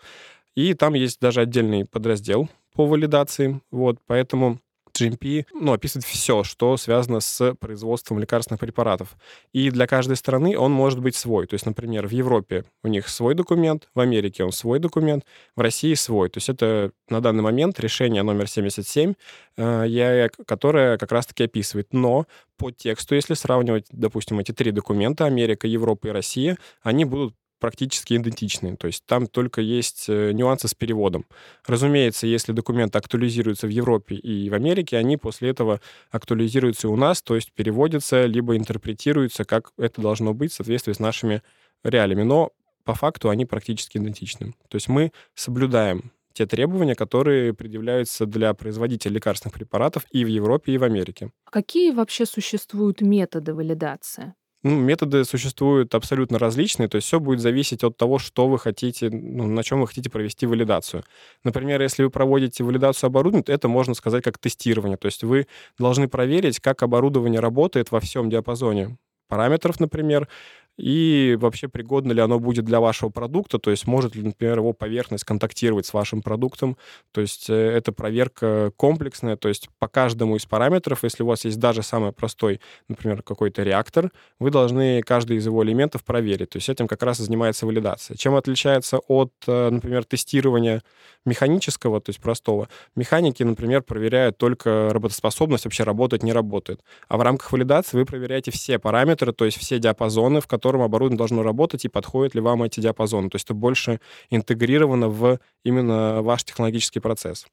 И 0.56 0.74
там 0.74 0.94
есть 0.94 1.20
даже 1.20 1.42
отдельный 1.42 1.86
подраздел 1.86 2.50
по 2.76 2.86
валидации, 2.86 3.62
вот, 3.72 3.98
поэтому 4.06 4.60
GMP 4.98 5.46
ну, 5.54 5.74
описывает 5.74 6.06
все, 6.06 6.44
что 6.44 6.78
связано 6.78 7.20
с 7.20 7.56
производством 7.56 8.20
лекарственных 8.20 8.60
препаратов. 8.60 9.18
И 9.52 9.70
для 9.72 9.88
каждой 9.88 10.16
страны 10.16 10.58
он 10.58 10.72
может 10.72 11.00
быть 11.00 11.16
свой. 11.16 11.48
То 11.48 11.56
есть, 11.56 11.66
например, 11.66 12.08
в 12.08 12.12
Европе 12.12 12.66
у 12.84 12.88
них 12.88 13.10
свой 13.10 13.34
документ, 13.34 13.90
в 13.96 14.00
Америке 14.00 14.44
он 14.44 14.52
свой 14.52 14.80
документ, 14.80 15.26
в 15.56 15.62
России 15.62 15.94
свой. 15.96 16.30
То 16.30 16.38
есть 16.38 16.50
это 16.50 16.92
на 17.10 17.22
данный 17.22 17.44
момент 17.44 17.80
решение 17.80 18.24
номер 18.24 18.48
77, 18.48 19.14
э, 19.58 20.30
которое 20.46 20.98
как 20.98 21.12
раз-таки 21.12 21.46
описывает. 21.46 21.92
Но 21.92 22.28
по 22.58 22.72
тексту, 22.72 23.16
если 23.16 23.34
сравнивать, 23.34 23.88
допустим, 23.92 24.40
эти 24.40 24.52
три 24.52 24.72
документа, 24.72 25.26
Америка, 25.26 25.68
Европа 25.68 26.08
и 26.08 26.12
Россия, 26.12 26.58
они 26.84 27.06
будут 27.06 27.36
практически 27.64 28.16
идентичны. 28.16 28.76
То 28.76 28.88
есть 28.88 29.06
там 29.06 29.26
только 29.26 29.62
есть 29.62 30.10
э, 30.10 30.34
нюансы 30.34 30.68
с 30.68 30.74
переводом. 30.74 31.26
Разумеется, 31.66 32.28
если 32.28 32.52
документы 32.52 32.98
актуализируются 32.98 33.68
в 33.68 33.70
Европе 33.70 34.16
и 34.16 34.50
в 34.50 34.54
Америке, 34.54 34.98
они 34.98 35.16
после 35.16 35.52
этого 35.52 35.80
актуализируются 36.12 36.88
и 36.88 36.90
у 36.90 36.98
нас, 36.98 37.22
то 37.22 37.36
есть 37.36 37.54
переводятся, 37.54 38.26
либо 38.26 38.58
интерпретируются, 38.58 39.46
как 39.46 39.72
это 39.78 40.02
должно 40.02 40.34
быть 40.34 40.52
в 40.52 40.56
соответствии 40.56 40.92
с 40.92 41.00
нашими 41.00 41.42
реалиями. 41.86 42.24
Но 42.24 42.52
по 42.84 42.96
факту 42.96 43.30
они 43.30 43.46
практически 43.46 43.98
идентичны. 43.98 44.56
То 44.68 44.76
есть 44.76 44.90
мы 44.90 45.14
соблюдаем 45.34 46.12
те 46.34 46.46
требования, 46.46 46.96
которые 46.96 47.54
предъявляются 47.54 48.26
для 48.26 48.54
производителей 48.54 49.16
лекарственных 49.16 49.54
препаратов 49.54 50.04
и 50.12 50.26
в 50.26 50.28
Европе, 50.28 50.74
и 50.74 50.78
в 50.78 50.84
Америке. 50.84 51.32
Какие 51.50 51.92
вообще 51.92 52.26
существуют 52.26 53.00
методы 53.00 53.54
валидации? 53.54 54.34
Ну, 54.64 54.78
методы 54.80 55.26
существуют 55.26 55.94
абсолютно 55.94 56.40
различные, 56.40 56.88
то 56.88 56.96
есть 56.96 57.08
все 57.08 57.20
будет 57.20 57.42
зависеть 57.42 57.84
от 57.84 57.98
того, 57.98 58.18
что 58.18 58.48
вы 58.48 58.58
хотите, 58.58 59.10
ну, 59.10 59.46
на 59.48 59.62
чем 59.62 59.82
вы 59.82 59.88
хотите 59.88 60.10
провести 60.10 60.46
валидацию. 60.46 61.04
Например, 61.44 61.82
если 61.82 62.04
вы 62.04 62.10
проводите 62.10 62.64
валидацию 62.64 63.10
оборудования, 63.10 63.44
то 63.44 63.52
это 63.52 63.68
можно 63.68 63.94
сказать 63.94 64.24
как 64.24 64.38
тестирование, 64.38 64.96
то 64.98 65.08
есть 65.08 65.24
вы 65.24 65.48
должны 65.78 66.08
проверить, 66.08 66.60
как 66.62 66.82
оборудование 66.82 67.42
работает 67.42 67.92
во 67.92 68.00
всем 68.00 68.30
диапазоне 68.30 68.98
параметров, 69.28 69.80
например, 69.82 70.30
и 70.78 71.38
вообще 71.40 71.68
пригодно 71.68 72.12
ли 72.12 72.22
оно 72.22 72.40
будет 72.40 72.66
для 72.66 72.80
вашего 72.80 73.10
продукта, 73.10 73.60
то 73.60 73.72
есть 73.72 73.86
может 73.86 74.16
ли, 74.16 74.24
например, 74.24 74.58
его 74.58 74.74
поверхность 74.74 75.24
контактировать 75.24 75.86
с 75.86 75.94
вашим 75.94 76.22
продуктом. 76.22 76.78
То 77.12 77.22
есть 77.22 77.50
э, 77.50 77.54
это 77.54 77.92
проверка 77.92 78.72
комплексная, 78.76 79.38
то 79.38 79.50
есть 79.50 79.70
по 79.80 79.88
каждому 79.88 80.36
из 80.36 80.46
параметров, 80.46 81.04
если 81.04 81.24
у 81.24 81.28
вас 81.28 81.46
есть 81.46 81.60
даже 81.60 81.84
самый 81.84 82.12
простой, 82.12 82.60
например, 82.88 83.22
какой-то 83.22 83.64
реактор, 83.64 84.12
вы 84.40 84.50
должны 84.50 85.02
каждый 85.04 85.38
из 85.38 85.46
его 85.46 85.64
элементов 85.64 86.04
проверить. 86.04 86.50
То 86.50 86.58
есть 86.58 86.70
этим 86.70 86.88
как 86.88 87.04
раз 87.04 87.20
и 87.20 87.24
занимается 87.24 87.66
валидация. 87.66 88.18
Чем 88.18 88.36
отличается 88.36 88.98
от, 88.98 89.32
э, 89.48 89.70
например, 89.70 90.06
тестирования 90.06 90.82
механического, 91.26 92.02
то 92.02 92.10
есть 92.10 92.20
простого? 92.20 92.68
Механики, 92.96 93.44
например, 93.44 93.84
проверяют 93.84 94.38
только 94.38 94.90
работоспособность, 94.92 95.66
вообще 95.66 95.84
работает, 95.84 96.24
не 96.24 96.34
работает. 96.34 96.82
А 97.08 97.18
в 97.18 97.22
рамках 97.22 97.52
валидации 97.52 97.98
вы 97.98 98.06
проверяете 98.06 98.52
все 98.52 98.80
параметры, 98.80 99.34
то 99.34 99.46
есть 99.46 99.60
все 99.60 99.78
диапазоны, 99.78 100.42
в 100.42 100.48
котором 100.64 100.82
оборудование 100.82 101.18
должно 101.18 101.44
работать 101.44 101.84
и 101.84 101.90
подходят 101.90 102.36
ли 102.36 102.42
вам 102.42 102.64
эти 102.64 102.80
диапазоны. 102.80 103.30
То 103.30 103.36
есть 103.36 103.46
это 103.48 103.54
больше 103.54 104.00
интегрировано 104.30 105.10
в 105.10 105.40
именно 105.66 106.22
ваш 106.22 106.46
технологический 106.46 107.02
процесс. 107.02 107.46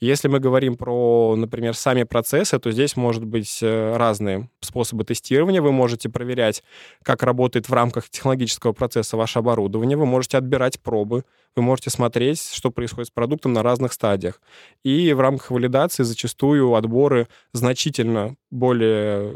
Если 0.00 0.28
мы 0.28 0.40
говорим 0.40 0.76
про, 0.76 1.36
например, 1.36 1.74
сами 1.74 2.04
процессы, 2.04 2.58
то 2.58 2.72
здесь 2.72 2.96
может 2.96 3.24
быть 3.26 3.58
э, 3.62 3.96
разные 3.98 4.48
способы 4.60 5.04
тестирования. 5.04 5.60
Вы 5.60 5.72
можете 5.72 6.08
проверять, 6.08 6.62
как 7.02 7.22
работает 7.22 7.68
в 7.68 7.72
рамках 7.74 8.08
технологического 8.08 8.72
процесса 8.72 9.18
ваше 9.18 9.40
оборудование. 9.40 9.98
Вы 9.98 10.06
можете 10.06 10.38
отбирать 10.38 10.80
пробы. 10.80 11.24
Вы 11.54 11.62
можете 11.62 11.90
смотреть, 11.90 12.50
что 12.50 12.70
происходит 12.70 13.08
с 13.08 13.10
продуктом 13.10 13.52
на 13.52 13.62
разных 13.62 13.92
стадиях. 13.92 14.40
И 14.84 15.12
в 15.12 15.20
рамках 15.20 15.50
валидации 15.50 16.02
зачастую 16.02 16.74
отборы 16.74 17.28
значительно 17.52 18.36
более 18.50 19.34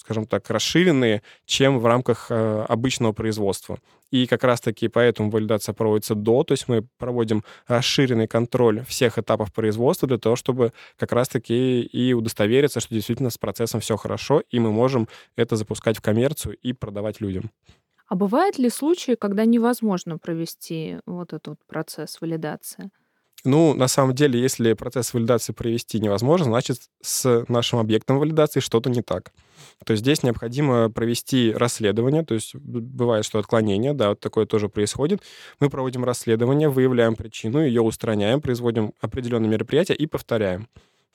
скажем 0.00 0.26
так, 0.26 0.48
расширенные, 0.48 1.22
чем 1.44 1.78
в 1.78 1.86
рамках 1.86 2.26
э, 2.30 2.64
обычного 2.68 3.12
производства. 3.12 3.78
И 4.10 4.26
как 4.26 4.44
раз-таки 4.44 4.88
поэтому 4.88 5.30
валидация 5.30 5.74
проводится 5.74 6.14
до, 6.14 6.42
то 6.42 6.52
есть 6.52 6.68
мы 6.68 6.86
проводим 6.98 7.44
расширенный 7.66 8.26
контроль 8.26 8.82
всех 8.86 9.18
этапов 9.18 9.52
производства 9.52 10.08
для 10.08 10.18
того, 10.18 10.36
чтобы 10.36 10.72
как 10.98 11.12
раз-таки 11.12 11.82
и 11.82 12.14
удостовериться, 12.14 12.80
что 12.80 12.94
действительно 12.94 13.28
с 13.28 13.36
процессом 13.36 13.80
все 13.80 13.96
хорошо, 13.96 14.42
и 14.50 14.58
мы 14.58 14.72
можем 14.72 15.06
это 15.36 15.56
запускать 15.56 15.98
в 15.98 16.00
коммерцию 16.00 16.56
и 16.56 16.72
продавать 16.72 17.20
людям. 17.20 17.50
А 18.08 18.16
бывают 18.16 18.58
ли 18.58 18.70
случаи, 18.70 19.14
когда 19.14 19.44
невозможно 19.44 20.18
провести 20.18 20.98
вот 21.06 21.34
этот 21.34 21.60
процесс 21.68 22.20
валидации? 22.20 22.90
Ну, 23.44 23.74
на 23.74 23.88
самом 23.88 24.14
деле, 24.14 24.40
если 24.40 24.74
процесс 24.74 25.14
валидации 25.14 25.52
провести 25.52 26.00
невозможно, 26.00 26.46
значит, 26.46 26.78
с 27.00 27.44
нашим 27.48 27.78
объектом 27.78 28.18
валидации 28.18 28.60
что-то 28.60 28.90
не 28.90 29.02
так. 29.02 29.32
То 29.84 29.96
здесь 29.96 30.22
необходимо 30.22 30.90
провести 30.90 31.52
расследование, 31.52 32.24
то 32.24 32.34
есть 32.34 32.54
бывает, 32.54 33.24
что 33.24 33.38
отклонение, 33.38 33.92
да, 33.94 34.10
вот 34.10 34.20
такое 34.20 34.46
тоже 34.46 34.68
происходит. 34.68 35.22
Мы 35.60 35.70
проводим 35.70 36.04
расследование, 36.04 36.68
выявляем 36.68 37.16
причину, 37.16 37.64
ее 37.64 37.82
устраняем, 37.82 38.40
производим 38.40 38.92
определенные 39.00 39.50
мероприятия 39.50 39.94
и 39.94 40.06
повторяем. 40.06 40.68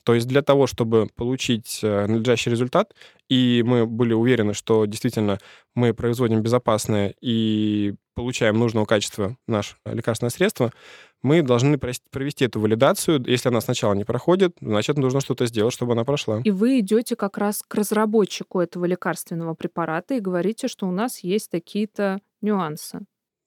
То 0.06 0.14
есть 0.14 0.28
для 0.28 0.40
того, 0.40 0.68
чтобы 0.68 1.08
получить 1.16 1.80
э, 1.82 2.06
надлежащий 2.06 2.48
результат, 2.48 2.94
и 3.28 3.64
мы 3.66 3.86
были 3.86 4.12
уверены, 4.12 4.54
что 4.54 4.86
действительно 4.86 5.40
мы 5.74 5.92
производим 5.94 6.42
безопасное 6.42 7.12
и 7.20 7.94
получаем 8.14 8.56
нужного 8.56 8.84
качества 8.84 9.36
наше 9.48 9.74
лекарственное 9.84 10.30
средство, 10.30 10.72
мы 11.22 11.42
должны 11.42 11.76
провести 11.76 12.44
эту 12.44 12.60
валидацию. 12.60 13.20
Если 13.26 13.48
она 13.48 13.60
сначала 13.60 13.94
не 13.94 14.04
проходит, 14.04 14.56
значит, 14.60 14.96
нужно 14.96 15.18
что-то 15.20 15.46
сделать, 15.46 15.74
чтобы 15.74 15.94
она 15.94 16.04
прошла. 16.04 16.40
И 16.44 16.52
вы 16.52 16.78
идете 16.78 17.16
как 17.16 17.36
раз 17.36 17.64
к 17.66 17.74
разработчику 17.74 18.60
этого 18.60 18.84
лекарственного 18.84 19.54
препарата 19.54 20.14
и 20.14 20.20
говорите, 20.20 20.68
что 20.68 20.86
у 20.86 20.92
нас 20.92 21.24
есть 21.24 21.50
такие-то 21.50 22.20
нюансы. 22.42 23.00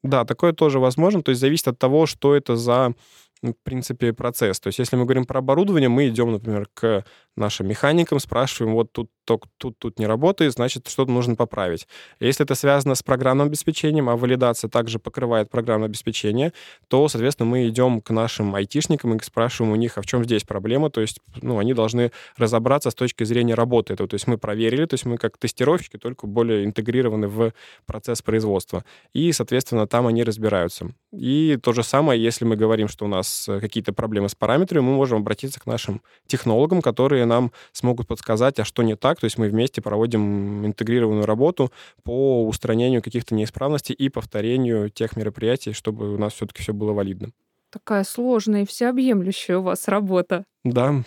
Да, 0.04 0.25
такое 0.25 0.54
тоже 0.54 0.80
возможно. 0.80 1.22
То 1.22 1.30
есть 1.32 1.42
зависит 1.42 1.68
от 1.68 1.80
того, 1.80 2.06
что 2.06 2.36
это 2.36 2.56
за 2.56 2.94
в 3.41 3.53
принципе, 3.63 4.13
процесс. 4.13 4.60
То 4.60 4.67
есть 4.67 4.79
если 4.79 4.96
мы 4.96 5.05
говорим 5.05 5.25
про 5.25 5.39
оборудование, 5.39 5.89
мы 5.89 6.08
идем, 6.10 6.31
например, 6.31 6.67
к 6.74 7.05
нашим 7.36 7.67
механикам, 7.67 8.19
спрашиваем, 8.19 8.74
вот 8.74 8.91
тут, 8.91 9.12
тут, 9.29 9.45
тут, 9.57 9.77
тут 9.77 10.00
не 10.00 10.07
работает, 10.07 10.53
значит, 10.53 10.88
что-то 10.88 11.12
нужно 11.12 11.36
поправить. 11.36 11.88
Если 12.19 12.43
это 12.43 12.55
связано 12.55 12.95
с 12.95 13.03
программным 13.03 13.48
обеспечением, 13.48 14.09
а 14.09 14.15
валидация 14.15 14.69
также 14.69 14.98
покрывает 14.98 15.51
программное 15.51 15.88
обеспечение, 15.88 16.51
то, 16.88 17.07
соответственно, 17.07 17.50
мы 17.50 17.67
идем 17.67 18.01
к 18.01 18.09
нашим 18.09 18.55
айтишникам 18.55 19.15
и 19.15 19.24
спрашиваем 19.24 19.74
у 19.74 19.75
них, 19.75 19.98
а 19.98 20.01
в 20.01 20.05
чем 20.07 20.24
здесь 20.24 20.43
проблема, 20.43 20.89
то 20.89 21.01
есть, 21.01 21.19
ну, 21.41 21.59
они 21.59 21.75
должны 21.75 22.12
разобраться 22.38 22.89
с 22.89 22.95
точки 22.95 23.24
зрения 23.24 23.53
работы 23.53 23.93
этого. 23.93 24.09
То 24.09 24.15
есть 24.15 24.25
мы 24.25 24.39
проверили, 24.39 24.86
то 24.86 24.95
есть 24.95 25.05
мы 25.05 25.17
как 25.17 25.38
тестировщики, 25.38 25.98
только 25.98 26.25
более 26.25 26.65
интегрированы 26.65 27.27
в 27.27 27.53
процесс 27.86 28.24
производства. 28.24 28.83
И, 29.13 29.31
соответственно, 29.31 29.86
там 29.86 30.07
они 30.07 30.24
разбираются. 30.24 30.91
И 31.12 31.59
то 31.62 31.74
же 31.74 31.83
самое, 31.83 32.21
если 32.21 32.45
мы 32.45 32.55
говорим, 32.55 32.88
что 32.88 33.05
у 33.05 33.07
нас 33.07 33.48
какие-то 33.62 33.93
проблемы 33.93 34.29
с 34.29 34.36
параметрами, 34.36 34.83
мы 34.83 34.95
можем 34.95 35.19
обратиться 35.19 35.59
к 35.59 35.67
нашим 35.67 36.01
технологам, 36.25 36.81
которые 36.81 37.25
нам 37.25 37.51
смогут 37.71 38.07
подсказать, 38.07 38.59
а 38.59 38.65
что 38.65 38.81
не 38.81 38.95
так. 38.95 39.19
То 39.20 39.26
есть 39.26 39.38
мы 39.38 39.50
вместе 39.50 39.82
проводим 39.82 40.66
интегрированную 40.66 41.26
работу 41.26 41.72
по 42.04 42.46
устранению 42.48 43.02
каких-то 43.02 43.36
неисправностей 43.36 43.94
и 43.94 44.10
повторению 44.10 44.90
тех 44.90 45.16
мероприятий, 45.16 45.74
чтобы 45.74 46.14
у 46.14 46.18
нас 46.18 46.34
все-таки 46.34 46.62
все 46.62 46.74
было 46.74 46.94
валидно. 46.94 47.32
Такая 47.70 48.04
сложная 48.04 48.64
и 48.64 48.66
всеобъемлющая 48.66 49.58
у 49.58 49.62
вас 49.62 49.88
работа. 49.88 50.46
Да, 50.64 51.04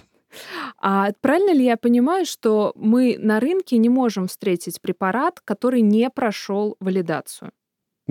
а 0.79 1.11
правильно 1.21 1.53
ли 1.53 1.65
я 1.65 1.77
понимаю, 1.77 2.25
что 2.25 2.73
мы 2.75 3.17
на 3.19 3.41
рынке 3.41 3.77
не 3.77 3.89
можем 3.89 4.29
встретить 4.29 4.81
препарат, 4.81 5.41
который 5.45 5.83
не 5.83 6.09
прошел 6.11 6.77
валидацию? 6.81 7.53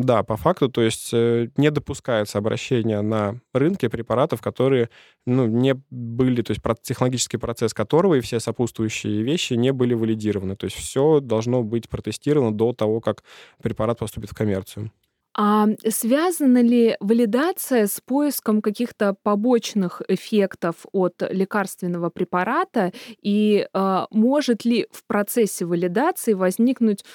Да, 0.03 0.23
по 0.23 0.35
факту, 0.35 0.67
то 0.67 0.81
есть 0.81 1.13
э, 1.13 1.49
не 1.57 1.69
допускается 1.69 2.39
обращение 2.39 3.01
на 3.01 3.39
рынке 3.53 3.87
препаратов, 3.87 4.41
которые 4.41 4.89
ну, 5.27 5.45
не 5.45 5.75
были, 5.91 6.41
то 6.41 6.51
есть 6.51 6.61
технологический 6.81 7.37
процесс 7.37 7.73
которого 7.73 8.15
и 8.15 8.21
все 8.21 8.39
сопутствующие 8.39 9.21
вещи 9.21 9.53
не 9.53 9.71
были 9.71 9.93
валидированы. 9.93 10.55
То 10.55 10.65
есть 10.65 10.75
все 10.77 11.19
должно 11.19 11.61
быть 11.61 11.87
протестировано 11.87 12.51
до 12.51 12.73
того, 12.73 12.99
как 12.99 13.23
препарат 13.61 13.99
поступит 13.99 14.31
в 14.31 14.35
коммерцию. 14.35 14.91
А 15.33 15.67
связана 15.87 16.61
ли 16.61 16.97
валидация 16.99 17.87
с 17.87 18.01
поиском 18.01 18.61
каких-то 18.61 19.15
побочных 19.23 20.01
эффектов 20.09 20.85
от 20.91 21.21
лекарственного 21.29 22.09
препарата? 22.09 22.91
И 23.21 23.65
э, 23.73 24.05
может 24.11 24.65
ли 24.65 24.87
в 24.91 25.05
процессе 25.07 25.65
валидации 25.65 26.33
возникнуть 26.33 27.05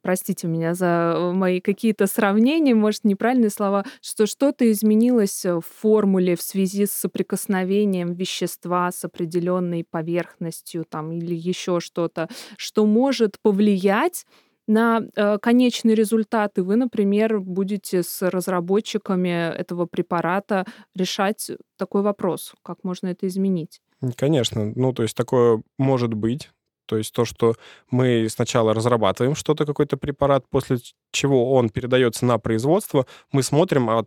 простите 0.00 0.46
меня 0.46 0.74
за 0.74 1.14
э, 1.16 1.32
мои 1.32 1.60
какие-то 1.60 2.06
сравнения, 2.06 2.74
может, 2.74 3.04
неправильные 3.04 3.50
слова, 3.50 3.84
что 4.00 4.26
что-то 4.26 4.70
изменилось 4.70 5.44
в 5.44 5.62
формуле 5.62 6.36
в 6.36 6.42
связи 6.42 6.86
с 6.86 6.92
соприкосновением 6.92 8.14
вещества 8.14 8.90
с 8.90 9.04
определенной 9.04 9.84
поверхностью 9.88 10.84
там, 10.88 11.12
или 11.12 11.34
еще 11.34 11.80
что-то, 11.80 12.28
что 12.56 12.86
может 12.86 13.36
повлиять 13.42 14.24
на 14.66 15.02
э, 15.16 15.38
конечный 15.38 15.94
результат, 15.94 16.58
и 16.58 16.60
вы, 16.60 16.76
например, 16.76 17.40
будете 17.40 18.02
с 18.02 18.22
разработчиками 18.22 19.52
этого 19.54 19.86
препарата 19.86 20.64
решать 20.94 21.50
такой 21.76 22.02
вопрос, 22.02 22.54
как 22.62 22.84
можно 22.84 23.08
это 23.08 23.26
изменить. 23.26 23.80
Конечно, 24.16 24.72
ну 24.74 24.92
то 24.92 25.02
есть 25.02 25.16
такое 25.16 25.62
может 25.78 26.14
быть, 26.14 26.50
то 26.86 26.96
есть 26.96 27.12
то, 27.12 27.24
что 27.24 27.54
мы 27.90 28.28
сначала 28.28 28.74
разрабатываем 28.74 29.34
что-то, 29.34 29.66
какой-то 29.66 29.96
препарат, 29.96 30.44
после 30.50 30.78
чего 31.10 31.54
он 31.54 31.70
передается 31.70 32.26
на 32.26 32.38
производство, 32.38 33.06
мы 33.32 33.42
смотрим, 33.42 33.90
а 33.90 34.04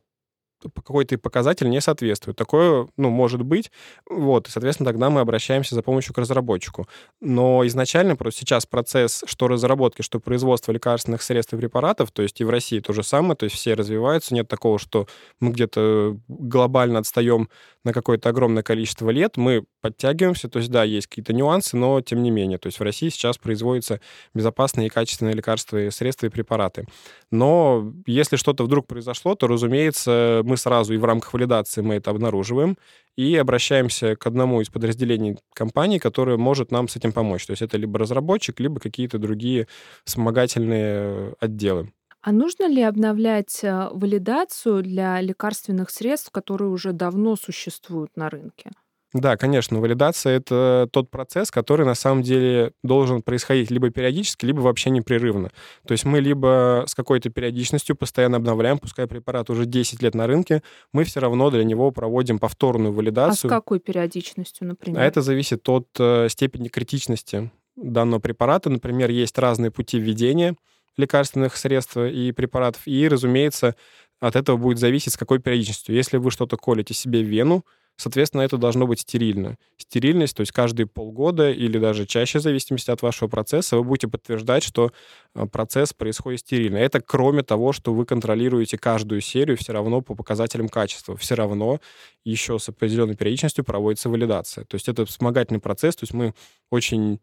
какой-то 0.61 1.17
показатель 1.17 1.69
не 1.69 1.81
соответствует. 1.81 2.37
Такое, 2.37 2.87
ну, 2.97 3.09
может 3.09 3.43
быть. 3.43 3.71
Вот, 4.09 4.47
и, 4.47 4.51
соответственно, 4.51 4.89
тогда 4.89 5.09
мы 5.09 5.21
обращаемся 5.21 5.75
за 5.75 5.81
помощью 5.81 6.13
к 6.13 6.17
разработчику. 6.17 6.87
Но 7.21 7.65
изначально 7.67 8.15
просто 8.15 8.41
сейчас 8.41 8.65
процесс 8.65 9.23
что 9.25 9.47
разработки, 9.47 10.01
что 10.01 10.19
производства 10.19 10.71
лекарственных 10.71 11.21
средств 11.21 11.53
и 11.53 11.57
препаратов, 11.57 12.11
то 12.11 12.21
есть 12.21 12.39
и 12.41 12.43
в 12.43 12.49
России 12.49 12.79
то 12.79 12.93
же 12.93 13.03
самое, 13.03 13.35
то 13.35 13.45
есть 13.45 13.55
все 13.55 13.73
развиваются, 13.73 14.33
нет 14.33 14.47
такого, 14.47 14.79
что 14.79 15.07
мы 15.39 15.51
где-то 15.51 16.17
глобально 16.27 16.99
отстаем 16.99 17.49
на 17.83 17.93
какое-то 17.93 18.29
огромное 18.29 18.63
количество 18.63 19.09
лет, 19.09 19.37
мы 19.37 19.65
подтягиваемся, 19.81 20.49
то 20.49 20.59
есть 20.59 20.71
да, 20.71 20.83
есть 20.83 21.07
какие-то 21.07 21.33
нюансы, 21.33 21.77
но 21.77 22.01
тем 22.01 22.23
не 22.23 22.31
менее, 22.31 22.57
то 22.57 22.67
есть 22.67 22.79
в 22.79 22.83
России 22.83 23.09
сейчас 23.09 23.37
производятся 23.37 24.01
безопасные 24.33 24.87
и 24.87 24.89
качественные 24.89 25.35
лекарства 25.35 25.77
и 25.77 25.91
средства 25.91 26.25
и 26.25 26.29
препараты. 26.29 26.87
Но 27.31 27.93
если 28.07 28.35
что-то 28.35 28.63
вдруг 28.63 28.87
произошло, 28.87 29.35
то, 29.35 29.47
разумеется, 29.47 30.41
мы 30.43 30.54
сразу 30.57 30.93
и 30.93 30.97
в 30.97 31.05
рамках 31.05 31.33
валидации 31.33 31.81
мы 31.81 31.95
это 31.95 32.11
обнаруживаем 32.11 32.77
и 33.15 33.35
обращаемся 33.35 34.15
к 34.15 34.27
одному 34.27 34.61
из 34.61 34.69
подразделений 34.69 35.37
компании, 35.53 35.99
которое 35.99 36.37
может 36.37 36.71
нам 36.71 36.87
с 36.87 36.95
этим 36.95 37.11
помочь. 37.11 37.45
То 37.45 37.51
есть 37.51 37.61
это 37.61 37.77
либо 37.77 37.99
разработчик, 37.99 38.59
либо 38.59 38.79
какие-то 38.79 39.17
другие 39.17 39.67
вспомогательные 40.03 41.35
отделы. 41.39 41.91
А 42.21 42.31
нужно 42.31 42.67
ли 42.67 42.81
обновлять 42.81 43.63
э, 43.63 43.89
валидацию 43.91 44.81
для 44.81 45.21
лекарственных 45.21 45.91
средств, 45.91 46.31
которые 46.31 46.71
уже 46.71 46.91
давно 46.91 47.35
существуют 47.35 48.17
на 48.17 48.31
рынке? 48.31 48.71
Да, 49.15 49.37
конечно, 49.37 49.79
валидация— 49.79 50.35
это 50.37 50.89
тот 50.91 51.09
процесс, 51.09 51.49
который 51.49 51.85
на 51.85 51.95
самом 51.95 52.21
деле 52.21 52.73
должен 52.83 53.21
происходить 53.21 53.71
либо 53.71 53.89
периодически, 53.89 54.45
либо 54.45 54.59
вообще 54.59 54.89
непрерывно. 54.89 55.51
То 55.87 55.93
есть 55.93 56.03
мы 56.03 56.19
либо 56.19 56.83
с 56.85 56.93
какой-то 56.93 57.29
периодичностью 57.29 57.95
постоянно 57.95 58.35
обновляем, 58.35 58.77
пускай 58.77 59.07
препарат 59.07 59.49
уже 59.49 59.65
10 59.65 60.03
лет 60.03 60.15
на 60.15 60.27
рынке, 60.27 60.63
мы 60.91 61.05
все 61.05 61.21
равно 61.21 61.49
для 61.49 61.63
него 61.63 61.91
проводим 61.91 62.39
повторную 62.39 62.91
валидацию. 62.91 63.49
А 63.49 63.55
с 63.55 63.57
какой 63.57 63.79
периодичностью, 63.79 64.67
например? 64.67 64.99
А 64.99 65.05
это 65.05 65.21
зависит 65.21 65.67
от 65.69 65.87
э, 65.97 66.27
степени 66.29 66.67
критичности 66.67 67.51
данного 67.77 68.19
препарата. 68.19 68.69
Например, 68.69 69.09
есть 69.09 69.37
разные 69.37 69.71
пути 69.71 69.97
введения 69.97 70.57
лекарственных 70.97 71.55
средств 71.55 71.95
и 71.95 72.33
препаратов, 72.33 72.81
и, 72.85 73.07
разумеется, 73.07 73.75
от 74.19 74.35
этого 74.35 74.57
будет 74.57 74.79
зависеть, 74.79 75.13
с 75.13 75.17
какой 75.17 75.39
периодичностью. 75.39 75.95
Если 75.95 76.17
вы 76.17 76.31
что-то 76.31 76.57
колите 76.57 76.93
себе 76.93 77.21
в 77.21 77.27
вену, 77.27 77.65
Соответственно, 77.97 78.41
это 78.41 78.57
должно 78.57 78.87
быть 78.87 79.01
стерильно. 79.01 79.57
Стерильность, 79.77 80.35
то 80.35 80.41
есть 80.41 80.51
каждые 80.51 80.85
полгода 80.85 81.49
или 81.49 81.79
даже 81.79 82.05
чаще, 82.05 82.39
в 82.39 82.41
зависимости 82.41 82.91
от 82.91 83.01
вашего 83.01 83.29
процесса, 83.29 83.77
вы 83.77 83.83
будете 83.83 84.09
подтверждать, 84.09 84.63
что 84.63 84.91
э, 85.33 85.45
процесс 85.45 85.93
происходит 85.93 86.41
стерильно. 86.41 86.77
Это 86.77 86.99
кроме 86.99 87.41
того, 87.43 87.71
что 87.71 87.93
вы 87.93 88.05
контролируете 88.05 88.77
каждую 88.77 89.21
серию 89.21 89.57
все 89.57 89.71
равно 89.71 90.01
по 90.01 90.13
показателям 90.13 90.67
качества. 90.67 91.15
Все 91.15 91.35
равно 91.35 91.79
еще 92.25 92.59
с 92.59 92.67
определенной 92.67 93.15
периодичностью 93.15 93.63
проводится 93.63 94.09
валидация. 94.09 94.65
То 94.65 94.75
есть 94.75 94.89
это 94.89 95.05
вспомогательный 95.05 95.61
процесс, 95.61 95.95
то 95.95 96.03
есть 96.03 96.13
мы 96.13 96.33
очень 96.69 97.19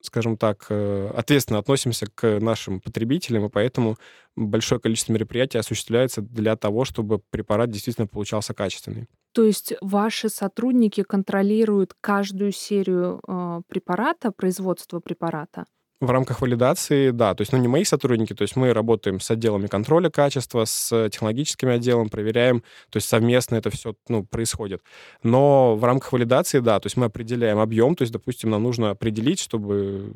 скажем 0.00 0.36
так, 0.36 0.66
э, 0.70 1.10
ответственно 1.14 1.58
относимся 1.58 2.06
к 2.06 2.40
нашим 2.40 2.80
потребителям, 2.80 3.46
и 3.46 3.48
поэтому 3.48 3.96
большое 4.36 4.80
количество 4.80 5.12
мероприятий 5.12 5.58
осуществляется 5.58 6.22
для 6.22 6.56
того, 6.56 6.84
чтобы 6.84 7.20
препарат 7.30 7.70
действительно 7.70 8.06
получался 8.06 8.54
качественный. 8.54 9.06
То 9.32 9.44
есть 9.44 9.74
ваши 9.80 10.28
сотрудники 10.28 11.02
контролируют 11.02 11.94
каждую 12.00 12.52
серию 12.52 13.20
э, 13.26 13.60
препарата, 13.68 14.32
производство 14.32 15.00
препарата? 15.00 15.64
В 16.00 16.10
рамках 16.10 16.40
валидации, 16.40 17.10
да. 17.10 17.34
То 17.34 17.42
есть, 17.42 17.52
ну, 17.52 17.58
не 17.58 17.68
мои 17.68 17.84
сотрудники, 17.84 18.32
то 18.32 18.40
есть 18.40 18.56
мы 18.56 18.72
работаем 18.72 19.20
с 19.20 19.30
отделами 19.30 19.66
контроля 19.66 20.08
качества, 20.08 20.64
с 20.64 21.10
технологическим 21.10 21.68
отделом, 21.68 22.08
проверяем, 22.08 22.62
то 22.88 22.96
есть 22.96 23.06
совместно 23.06 23.56
это 23.56 23.68
все, 23.68 23.94
ну, 24.08 24.24
происходит. 24.24 24.82
Но 25.22 25.76
в 25.76 25.84
рамках 25.84 26.12
валидации, 26.12 26.60
да, 26.60 26.80
то 26.80 26.86
есть 26.86 26.96
мы 26.96 27.06
определяем 27.06 27.58
объем, 27.58 27.96
то 27.96 28.02
есть, 28.02 28.12
допустим, 28.14 28.48
нам 28.48 28.62
нужно 28.62 28.90
определить, 28.90 29.40
чтобы 29.40 30.14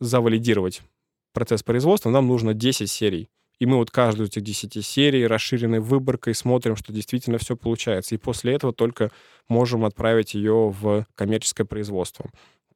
завалидировать 0.00 0.80
процесс 1.34 1.62
производства, 1.62 2.08
нам 2.08 2.26
нужно 2.26 2.54
10 2.54 2.90
серий. 2.90 3.28
И 3.58 3.66
мы 3.66 3.76
вот 3.76 3.90
каждую 3.90 4.26
из 4.26 4.30
этих 4.30 4.42
10 4.42 4.84
серий 4.84 5.26
расширенной 5.26 5.80
выборкой 5.80 6.34
смотрим, 6.34 6.74
что 6.74 6.92
действительно 6.92 7.38
все 7.38 7.56
получается. 7.56 8.14
И 8.14 8.18
после 8.18 8.54
этого 8.54 8.72
только 8.72 9.10
можем 9.48 9.84
отправить 9.84 10.34
ее 10.34 10.70
в 10.70 11.06
коммерческое 11.14 11.66
производство. 11.66 12.30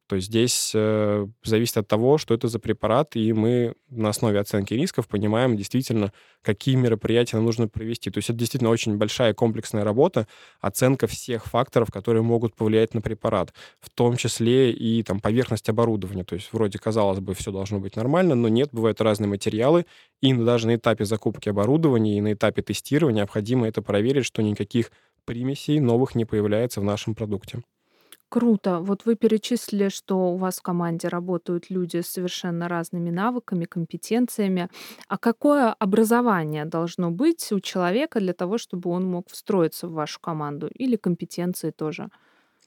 То 0.07 0.15
есть 0.15 0.29
здесь 0.29 0.71
э, 0.73 1.27
зависит 1.43 1.77
от 1.77 1.87
того, 1.87 2.17
что 2.17 2.33
это 2.33 2.47
за 2.47 2.59
препарат, 2.59 3.15
и 3.17 3.33
мы 3.33 3.75
на 3.89 4.09
основе 4.09 4.39
оценки 4.39 4.73
рисков 4.73 5.07
понимаем 5.07 5.57
действительно, 5.57 6.13
какие 6.41 6.75
мероприятия 6.75 7.35
нам 7.35 7.45
нужно 7.45 7.67
провести. 7.67 8.09
То 8.09 8.19
есть 8.19 8.29
это 8.29 8.39
действительно 8.39 8.69
очень 8.69 8.95
большая 8.95 9.33
комплексная 9.33 9.83
работа, 9.83 10.27
оценка 10.61 11.07
всех 11.07 11.45
факторов, 11.45 11.91
которые 11.91 12.23
могут 12.23 12.55
повлиять 12.55 12.93
на 12.93 13.01
препарат, 13.01 13.53
в 13.81 13.89
том 13.89 14.15
числе 14.15 14.71
и 14.71 15.03
там, 15.03 15.19
поверхность 15.19 15.67
оборудования. 15.67 16.23
То 16.23 16.35
есть 16.35 16.53
вроде, 16.53 16.79
казалось 16.79 17.19
бы, 17.19 17.33
все 17.33 17.51
должно 17.51 17.79
быть 17.79 17.97
нормально, 17.97 18.35
но 18.35 18.47
нет, 18.47 18.69
бывают 18.71 19.01
разные 19.01 19.27
материалы, 19.27 19.85
и 20.21 20.33
даже 20.33 20.67
на 20.67 20.75
этапе 20.75 21.03
закупки 21.03 21.49
оборудования 21.49 22.17
и 22.17 22.21
на 22.21 22.31
этапе 22.31 22.61
тестирования 22.61 23.23
необходимо 23.23 23.67
это 23.67 23.81
проверить, 23.81 24.25
что 24.25 24.41
никаких 24.41 24.91
примесей 25.25 25.81
новых 25.81 26.15
не 26.15 26.23
появляется 26.23 26.79
в 26.79 26.85
нашем 26.85 27.13
продукте. 27.13 27.61
Круто. 28.29 28.79
Вот 28.81 29.05
вы 29.05 29.15
перечислили, 29.15 29.87
что 29.89 30.17
у 30.33 30.35
вас 30.37 30.57
в 30.59 30.61
команде 30.61 31.07
работают 31.07 31.69
люди 31.69 32.01
с 32.01 32.07
совершенно 32.09 32.67
разными 32.67 33.09
навыками, 33.09 33.63
компетенциями. 33.65 34.69
А 35.07 35.17
какое 35.17 35.71
образование 35.71 36.65
должно 36.65 37.09
быть 37.11 37.49
у 37.53 37.59
человека 37.61 38.19
для 38.19 38.33
того, 38.33 38.57
чтобы 38.57 38.89
он 38.89 39.05
мог 39.09 39.29
встроиться 39.29 39.87
в 39.87 39.93
вашу 39.93 40.19
команду? 40.19 40.67
Или 40.67 40.97
компетенции 40.97 41.71
тоже? 41.71 42.09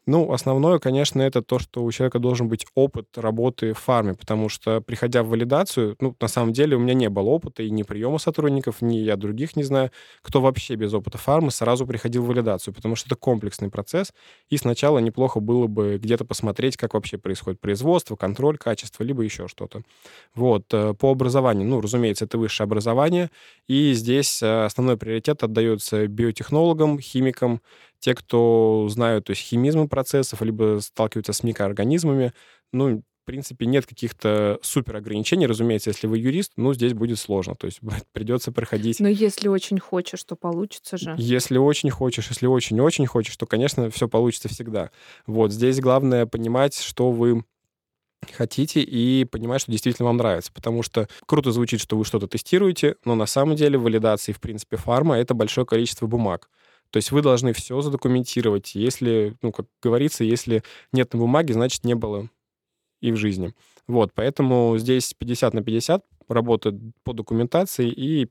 Ну, 0.07 0.33
основное, 0.33 0.78
конечно, 0.78 1.21
это 1.21 1.43
то, 1.43 1.58
что 1.58 1.84
у 1.84 1.93
человека 1.93 2.19
должен 2.19 2.49
быть 2.49 2.67
опыт 2.75 3.06
работы 3.17 3.75
в 3.75 3.78
фарме, 3.78 4.15
потому 4.15 4.49
что, 4.49 4.80
приходя 4.80 5.23
в 5.23 5.28
валидацию, 5.28 5.95
ну, 6.00 6.17
на 6.21 6.26
самом 6.26 6.52
деле 6.52 6.75
у 6.76 6.80
меня 6.80 6.95
не 6.95 7.08
было 7.10 7.28
опыта 7.28 7.63
и 7.63 7.71
ни 7.71 7.82
приема 7.82 8.19
сотрудников, 8.19 8.80
ни 8.80 8.97
я 8.97 9.17
других 9.17 9.56
не 9.56 9.63
знаю, 9.63 9.91
кто 10.23 10.41
вообще 10.41 10.75
без 10.75 10.95
опыта 10.95 11.19
фармы 11.19 11.50
сразу 11.50 11.86
приходил 11.86 12.23
в 12.25 12.28
валидацию, 12.28 12.75
потому 12.75 12.97
что 12.97 13.08
это 13.08 13.17
комплексный 13.17 13.69
процесс, 13.71 14.13
и 14.49 14.56
сначала 14.56 14.99
неплохо 14.99 15.39
было 15.39 15.67
бы 15.67 15.99
где-то 16.02 16.25
посмотреть, 16.25 16.76
как 16.76 16.95
вообще 16.95 17.19
происходит 17.19 17.60
производство, 17.60 18.17
контроль 18.17 18.56
качества, 18.58 19.04
либо 19.04 19.23
еще 19.23 19.49
что-то. 19.49 19.82
Вот, 20.34 20.65
э, 20.73 20.95
по 20.95 21.10
образованию, 21.10 21.69
ну, 21.69 21.80
разумеется, 21.80 22.25
это 22.25 22.39
высшее 22.39 22.65
образование, 22.67 23.30
и 23.69 23.93
здесь 23.93 24.43
э, 24.43 24.65
основной 24.65 24.97
приоритет 24.97 25.43
отдается 25.43 26.06
биотехнологам, 26.06 26.99
химикам, 27.00 27.60
те, 28.00 28.15
кто 28.15 28.86
знают 28.91 29.26
то 29.26 29.30
есть, 29.30 29.43
химизмы 29.43 29.89
процессов, 29.89 30.43
либо 30.43 30.78
сталкиваются 30.80 31.32
с 31.32 31.43
микроорганизмами, 31.43 32.32
ну, 32.73 33.02
в 33.23 33.26
принципе, 33.26 33.67
нет 33.67 33.86
каких-то 33.86 34.58
супер 34.63 34.97
ограничений. 34.97 35.47
Разумеется, 35.47 35.91
если 35.91 36.06
вы 36.06 36.19
юрист, 36.19 36.52
ну, 36.56 36.75
здесь 36.75 36.95
будет 36.95 37.19
сложно. 37.19 37.54
То 37.54 37.67
есть 37.67 37.80
придется 38.13 38.50
проходить... 38.50 38.99
Но 38.99 39.08
если 39.08 39.49
очень 39.49 39.78
хочешь, 39.78 40.25
то 40.25 40.34
получится 40.36 40.97
же. 40.97 41.15
Если 41.19 41.58
очень 41.58 41.91
хочешь, 41.91 42.28
если 42.28 42.47
очень-очень 42.47 43.06
хочешь, 43.06 43.36
то, 43.36 43.47
конечно, 43.47 43.91
все 43.91 44.08
получится 44.08 44.49
всегда. 44.49 44.91
Вот, 45.26 45.52
здесь 45.52 45.80
главное 45.80 46.26
понимать, 46.26 46.76
что 46.76 47.13
вы 47.13 47.45
хотите 48.32 48.80
и 48.80 49.25
понимать, 49.25 49.63
что 49.63 49.73
действительно 49.73 50.06
вам 50.06 50.17
нравится. 50.17 50.52
Потому 50.52 50.82
что 50.82 51.08
круто 51.26 51.52
звучит, 51.52 51.80
что 51.80 51.97
вы 51.97 52.04
что-то 52.04 52.26
тестируете, 52.26 52.97
но 53.04 53.15
на 53.15 53.26
самом 53.26 53.56
деле 53.56 53.78
валидации, 53.78 54.32
в 54.32 54.41
принципе, 54.41 54.76
фарма— 54.76 55.19
это 55.19 55.34
большое 55.34 55.67
количество 55.67 56.06
бумаг. 56.06 56.49
То 56.90 56.96
есть 56.96 57.12
вы 57.12 57.22
должны 57.22 57.52
все 57.52 57.80
задокументировать. 57.80 58.74
Если, 58.74 59.36
ну, 59.42 59.52
как 59.52 59.66
говорится, 59.82 60.24
если 60.24 60.62
нет 60.92 61.12
на 61.12 61.20
бумаге, 61.20 61.54
значит, 61.54 61.84
не 61.84 61.94
было 61.94 62.28
и 63.00 63.12
в 63.12 63.16
жизни. 63.16 63.54
Вот, 63.86 64.12
поэтому 64.14 64.76
здесь 64.78 65.14
50 65.14 65.54
на 65.54 65.62
50 65.62 66.04
работа 66.28 66.78
по 67.02 67.12
документации 67.12 67.88
и 67.88 68.28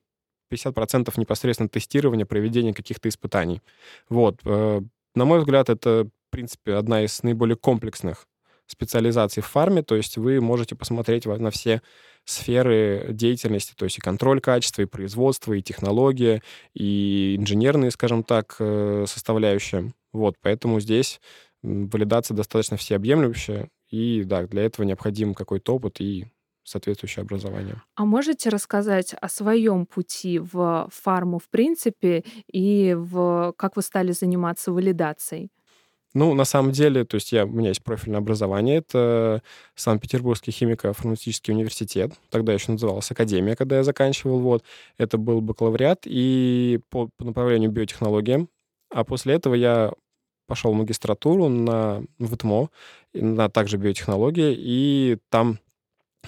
50% 0.52 1.14
непосредственно 1.18 1.70
тестирования, 1.70 2.26
проведения 2.26 2.74
каких-то 2.74 3.10
испытаний. 3.10 3.62
Вот. 4.10 4.40
Э, 4.46 4.82
на 5.16 5.26
мой 5.26 5.40
взгляд, 5.40 5.70
это, 5.70 6.06
в 6.06 6.32
принципе, 6.32 6.76
одна 6.76 7.04
из 7.04 7.24
наиболее 7.24 7.56
комплексных 7.56 8.28
специализаций 8.68 9.42
в 9.42 9.48
фарме, 9.48 9.82
то 9.82 9.96
есть 9.96 10.18
вы 10.18 10.40
можете 10.42 10.76
посмотреть 10.76 11.26
на 11.26 11.50
все 11.50 11.82
сферы 12.26 13.08
деятельности, 13.10 13.74
то 13.76 13.86
есть 13.86 13.98
и 13.98 14.02
контроль 14.02 14.42
качества, 14.42 14.84
и 14.84 14.86
производство, 14.86 15.54
и 15.54 15.62
технология, 15.62 16.42
и 16.74 17.36
инженерные, 17.38 17.92
скажем 17.92 18.24
так, 18.24 18.56
э, 18.60 19.06
составляющие. 19.08 19.94
Вот, 20.14 20.36
поэтому 20.42 20.80
здесь 20.80 21.20
валидация 21.62 22.36
достаточно 22.36 22.78
всеобъемлющая, 22.78 23.70
и 23.90 24.24
да, 24.24 24.44
для 24.44 24.64
этого 24.64 24.86
необходим 24.86 25.34
какой-то 25.34 25.76
опыт 25.76 26.00
и 26.00 26.28
соответствующее 26.64 27.24
образование. 27.24 27.82
А 27.96 28.06
можете 28.06 28.50
рассказать 28.50 29.14
о 29.14 29.28
своем 29.28 29.86
пути 29.86 30.40
в 30.40 30.88
фарму 30.92 31.40
в 31.40 31.50
принципе 31.50 32.24
и 32.52 32.96
в 32.98 33.54
как 33.58 33.76
вы 33.76 33.82
стали 33.82 34.12
заниматься 34.12 34.72
валидацией? 34.72 35.50
Ну, 36.20 36.34
на 36.34 36.44
самом 36.44 36.74
деле, 36.74 37.06
то 37.06 37.16
есть 37.16 37.32
я, 37.32 37.46
у 37.46 37.48
меня 37.48 37.70
есть 37.70 37.82
профильное 37.82 38.20
образование, 38.20 38.80
это 38.80 39.42
Санкт-Петербургский 39.76 40.52
химико-фармацевтический 40.52 41.54
университет, 41.54 42.12
тогда 42.30 42.52
еще 42.52 42.74
называлась 42.74 43.10
Академия, 43.10 43.56
когда 43.56 43.78
я 43.78 43.84
заканчивал, 43.86 44.40
вот. 44.40 44.66
Это 44.98 45.18
был 45.18 45.40
бакалавриат 45.40 46.02
и 46.04 46.82
по, 46.90 47.08
по 47.16 47.24
направлению 47.24 47.72
биотехнология. 47.72 48.48
А 48.94 49.06
после 49.06 49.36
этого 49.36 49.54
я 49.54 49.94
пошел 50.46 50.74
в 50.74 50.76
магистратуру 50.76 51.48
на 51.48 52.04
ВТМО, 52.20 52.70
на 53.14 53.50
также 53.50 53.78
биотехнологии, 53.78 54.54
и 54.58 55.20
там 55.30 55.60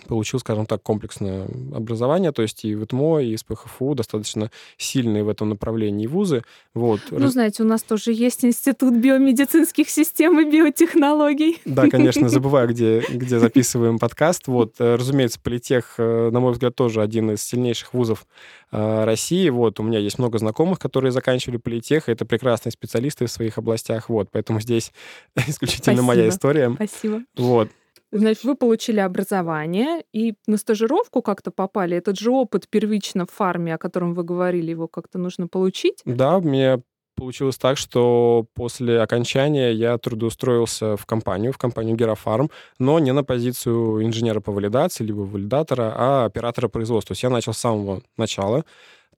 получил, 0.07 0.39
скажем 0.39 0.65
так, 0.65 0.81
комплексное 0.81 1.47
образование, 1.73 2.31
то 2.31 2.41
есть 2.41 2.65
и 2.65 2.75
ВТМО, 2.75 3.19
и 3.19 3.35
СПХФУ 3.37 3.95
достаточно 3.95 4.51
сильные 4.77 5.23
в 5.23 5.29
этом 5.29 5.49
направлении 5.49 6.07
вузы. 6.07 6.43
Вот. 6.73 6.99
Ну, 7.11 7.27
знаете, 7.27 7.63
у 7.63 7.65
нас 7.65 7.83
тоже 7.83 8.11
есть 8.11 8.43
Институт 8.43 8.95
биомедицинских 8.95 9.89
систем 9.89 10.39
и 10.39 10.49
биотехнологий. 10.49 11.61
Да, 11.65 11.87
конечно, 11.87 12.29
забываю, 12.29 12.69
где, 12.69 13.01
где 13.09 13.39
записываем 13.39 13.99
подкаст. 13.99 14.47
Вот, 14.47 14.75
э, 14.79 14.95
разумеется, 14.95 15.39
Политех, 15.41 15.95
э, 15.97 16.29
на 16.31 16.39
мой 16.39 16.53
взгляд, 16.53 16.75
тоже 16.75 17.01
один 17.01 17.31
из 17.31 17.41
сильнейших 17.41 17.93
вузов 17.93 18.25
э, 18.71 19.03
России. 19.03 19.49
Вот, 19.49 19.79
у 19.79 19.83
меня 19.83 19.99
есть 19.99 20.19
много 20.19 20.37
знакомых, 20.37 20.79
которые 20.79 21.11
заканчивали 21.11 21.57
Политех, 21.57 22.09
это 22.09 22.25
прекрасные 22.25 22.71
специалисты 22.71 23.25
в 23.25 23.31
своих 23.31 23.57
областях. 23.57 24.09
Вот, 24.09 24.29
поэтому 24.31 24.59
здесь 24.61 24.91
исключительно 25.47 25.97
Спасибо. 25.97 26.07
моя 26.07 26.29
история. 26.29 26.71
Спасибо. 26.75 27.21
Вот. 27.37 27.69
Значит, 28.11 28.43
вы 28.43 28.55
получили 28.55 28.99
образование 28.99 30.03
и 30.11 30.33
на 30.45 30.57
стажировку 30.57 31.21
как-то 31.21 31.51
попали. 31.51 31.95
Этот 31.95 32.19
же 32.19 32.31
опыт 32.31 32.67
первично 32.69 33.25
в 33.25 33.31
фарме, 33.31 33.75
о 33.75 33.77
котором 33.77 34.13
вы 34.13 34.23
говорили, 34.23 34.71
его 34.71 34.87
как-то 34.87 35.17
нужно 35.17 35.47
получить. 35.47 36.01
Да, 36.05 36.39
мне 36.39 36.81
получилось 37.15 37.57
так, 37.57 37.77
что 37.77 38.47
после 38.53 38.99
окончания 38.99 39.71
я 39.71 39.97
трудоустроился 39.97 40.97
в 40.97 41.05
компанию, 41.05 41.53
в 41.53 41.57
компанию 41.57 41.95
Герафарм, 41.95 42.49
но 42.79 42.99
не 42.99 43.13
на 43.13 43.23
позицию 43.23 44.03
инженера 44.03 44.39
по 44.39 44.51
валидации, 44.51 45.03
либо 45.03 45.19
валидатора, 45.19 45.93
а 45.95 46.25
оператора 46.25 46.67
производства. 46.67 47.09
То 47.09 47.11
есть 47.13 47.23
я 47.23 47.29
начал 47.29 47.53
с 47.53 47.59
самого 47.59 48.01
начала. 48.17 48.65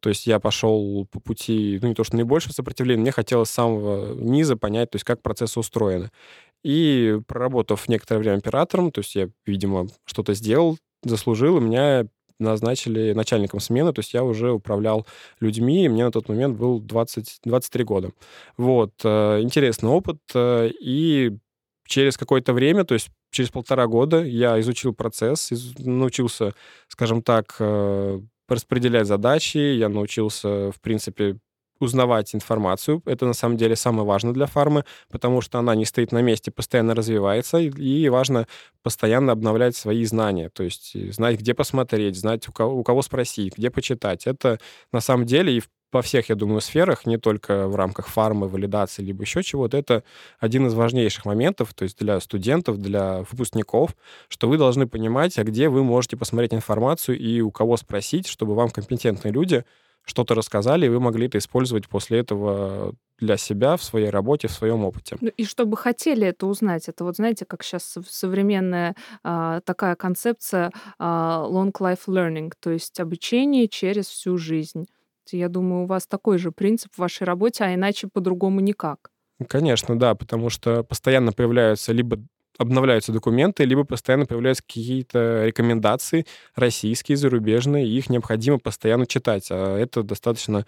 То 0.02 0.10
есть 0.10 0.28
я 0.28 0.40
пошел 0.42 1.08
по 1.10 1.22
пути, 1.22 1.80
ну, 1.82 1.88
не 1.88 1.96
то 1.96 2.04
что 2.04 2.18
наибольшего 2.18 2.52
сопротивления, 2.52 3.02
мне 3.02 3.12
хотелось 3.14 3.48
с 3.50 3.54
самого 3.54 4.14
низа 4.16 4.58
понять, 4.58 4.90
то 4.90 4.98
есть 4.98 5.06
как 5.06 5.22
процессы 5.22 5.58
устроены. 5.58 6.10
И 6.64 7.20
проработав 7.28 7.88
некоторое 7.90 8.20
время 8.20 8.38
оператором, 8.38 8.92
то 8.92 9.00
есть 9.00 9.16
я, 9.16 9.30
видимо, 9.46 9.88
что-то 10.06 10.34
сделал, 10.34 10.78
заслужил, 11.04 11.58
и 11.58 11.62
меня 11.62 12.08
назначили 12.40 13.14
начальником 13.14 13.60
смены, 13.60 13.94
то 13.94 14.00
есть 14.00 14.14
я 14.14 14.24
уже 14.24 14.52
управлял 14.52 15.06
людьми, 15.40 15.86
и 15.86 15.90
мне 15.90 16.06
на 16.06 16.12
тот 16.12 16.30
момент 16.30 16.58
был 16.58 16.80
20, 16.80 17.40
23 17.44 17.84
года. 17.84 18.12
Вот, 18.58 18.94
э, 19.04 19.42
интересный 19.42 19.90
опыт, 19.90 20.18
э, 20.34 20.70
и 20.80 21.38
через 21.86 22.18
какое-то 22.18 22.54
время, 22.54 22.86
то 22.86 22.94
есть 22.94 23.10
через 23.32 23.50
полтора 23.50 23.88
года 23.88 24.24
я 24.24 24.60
изучил 24.60 24.94
процесс, 24.94 25.52
научился, 25.80 26.54
скажем 26.88 27.22
так, 27.22 27.56
э, 27.60 28.20
распределять 28.48 29.08
задачи, 29.08 29.58
я 29.58 29.90
научился, 29.90 30.72
в 30.72 30.80
принципе, 30.82 31.38
узнавать 31.84 32.34
информацию. 32.34 33.02
Это 33.06 33.26
на 33.26 33.34
самом 33.34 33.58
деле 33.58 33.76
самое 33.76 34.06
важное 34.06 34.34
для 34.34 34.46
фармы, 34.46 34.86
потому 35.12 35.42
что 35.42 35.60
она 35.60 35.76
не 35.76 35.86
стоит 35.86 36.12
на 36.12 36.22
месте, 36.22 36.52
постоянно 36.52 36.96
развивается, 36.96 37.60
и 37.60 38.10
важно 38.10 38.48
постоянно 38.82 39.32
обновлять 39.32 39.76
свои 39.76 40.04
знания, 40.06 40.50
то 40.50 40.64
есть 40.64 41.14
знать, 41.14 41.40
где 41.40 41.54
посмотреть, 41.54 42.18
знать, 42.18 42.48
у 42.50 42.52
кого, 42.52 42.80
у 42.80 42.84
кого 42.84 43.02
спросить, 43.02 43.58
где 43.58 43.70
почитать. 43.70 44.28
Это 44.28 44.60
на 44.92 45.00
самом 45.00 45.26
деле 45.26 45.58
и 45.58 45.62
во 45.94 46.02
всех, 46.02 46.30
я 46.30 46.36
думаю, 46.36 46.60
сферах, 46.60 47.06
не 47.06 47.18
только 47.18 47.68
в 47.68 47.76
рамках 47.76 48.08
фармы, 48.08 48.48
валидации, 48.48 49.04
либо 49.04 49.24
еще 49.24 49.44
чего-то, 49.44 49.78
это 49.78 50.04
один 50.40 50.66
из 50.68 50.74
важнейших 50.74 51.26
моментов, 51.26 51.74
то 51.74 51.84
есть 51.84 52.00
для 52.00 52.20
студентов, 52.20 52.80
для 52.80 53.24
выпускников, 53.32 53.96
что 54.28 54.50
вы 54.50 54.58
должны 54.58 54.88
понимать, 54.88 55.38
а 55.38 55.44
где 55.44 55.70
вы 55.70 55.84
можете 55.84 56.18
посмотреть 56.18 56.54
информацию 56.54 57.18
и 57.18 57.42
у 57.42 57.52
кого 57.52 57.78
спросить, 57.78 58.28
чтобы 58.28 58.56
вам 58.56 58.72
компетентные 58.72 59.32
люди 59.32 59.64
что-то 60.06 60.36
рассказали, 60.36 60.86
и 60.86 60.90
вы 60.90 61.00
могли 61.00 61.28
это 61.28 61.38
использовать 61.38 61.88
после 61.88 62.20
этого 62.20 62.94
для 63.20 63.38
себя 63.38 63.78
в 63.78 63.84
своей 63.84 64.10
работе, 64.10 64.48
в 64.48 64.52
своем 64.52 64.84
опыте. 64.84 65.16
Ну, 65.22 65.30
и 65.30 65.46
чтобы 65.46 65.78
хотели 65.78 66.28
это 66.28 66.46
узнать, 66.46 66.90
это 66.90 67.04
вот 67.04 67.16
знаете, 67.16 67.46
как 67.46 67.64
сейчас 67.64 67.98
современная 68.10 68.96
а, 69.24 69.62
такая 69.62 69.96
концепция 69.96 70.72
а, 71.00 71.46
long 71.50 71.72
life 71.72 72.02
learning, 72.08 72.52
то 72.60 72.72
есть 72.72 73.00
обучение 73.00 73.68
через 73.68 74.08
всю 74.08 74.38
жизнь. 74.38 74.88
Я 75.32 75.48
думаю, 75.48 75.84
у 75.84 75.86
вас 75.88 76.06
такой 76.06 76.38
же 76.38 76.52
принцип 76.52 76.94
в 76.94 77.00
вашей 77.00 77.24
работе, 77.24 77.64
а 77.64 77.74
иначе 77.74 78.08
по-другому 78.12 78.60
никак. 78.60 79.10
Конечно, 79.48 79.98
да, 79.98 80.16
потому 80.16 80.50
что 80.50 80.84
постоянно 80.84 81.32
появляются 81.32 81.94
либо 81.94 82.20
обновляются 82.58 83.12
документы, 83.12 83.66
либо 83.66 83.84
постоянно 83.84 84.26
появляются 84.26 84.64
какие-то 84.64 85.46
рекомендации 85.46 86.26
российские, 86.56 87.18
зарубежные, 87.18 87.88
и 87.88 87.98
их 87.98 88.10
необходимо 88.10 88.60
постоянно 88.60 89.06
читать. 89.06 89.48
А 89.52 89.78
это 89.78 90.04
достаточно 90.04 90.66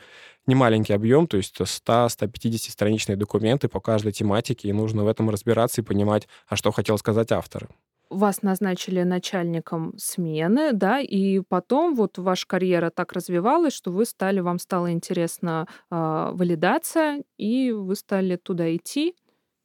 немаленький 0.48 0.96
объем, 0.96 1.28
то 1.28 1.38
есть 1.38 1.60
100-150 1.60 2.72
страничные 2.72 3.16
документы 3.16 3.68
по 3.68 3.80
каждой 3.80 4.12
тематике, 4.12 4.70
и 4.70 4.74
нужно 4.74 5.04
в 5.04 5.08
этом 5.08 5.30
разбираться 5.30 5.82
и 5.82 5.84
понимать, 5.84 6.28
а 6.48 6.56
что 6.56 6.72
хотел 6.72 6.98
сказать 6.98 7.32
автор 7.32 7.68
вас 8.10 8.42
назначили 8.42 9.04
начальником 9.04 9.94
смены, 9.98 10.74
да, 10.74 11.00
и 11.00 11.40
потом 11.42 11.96
вот 11.96 12.18
ваша 12.18 12.48
карьера 12.48 12.90
так 12.90 13.14
развивалась, 13.14 13.74
что 13.74 13.92
вы 13.92 14.06
стали, 14.06 14.40
вам 14.40 14.60
стало 14.60 14.92
интересно 14.92 15.68
э, 15.92 15.96
валидация, 16.34 17.24
и 17.38 17.72
вы 17.72 17.96
стали 17.96 18.36
туда 18.36 18.74
идти. 18.76 19.16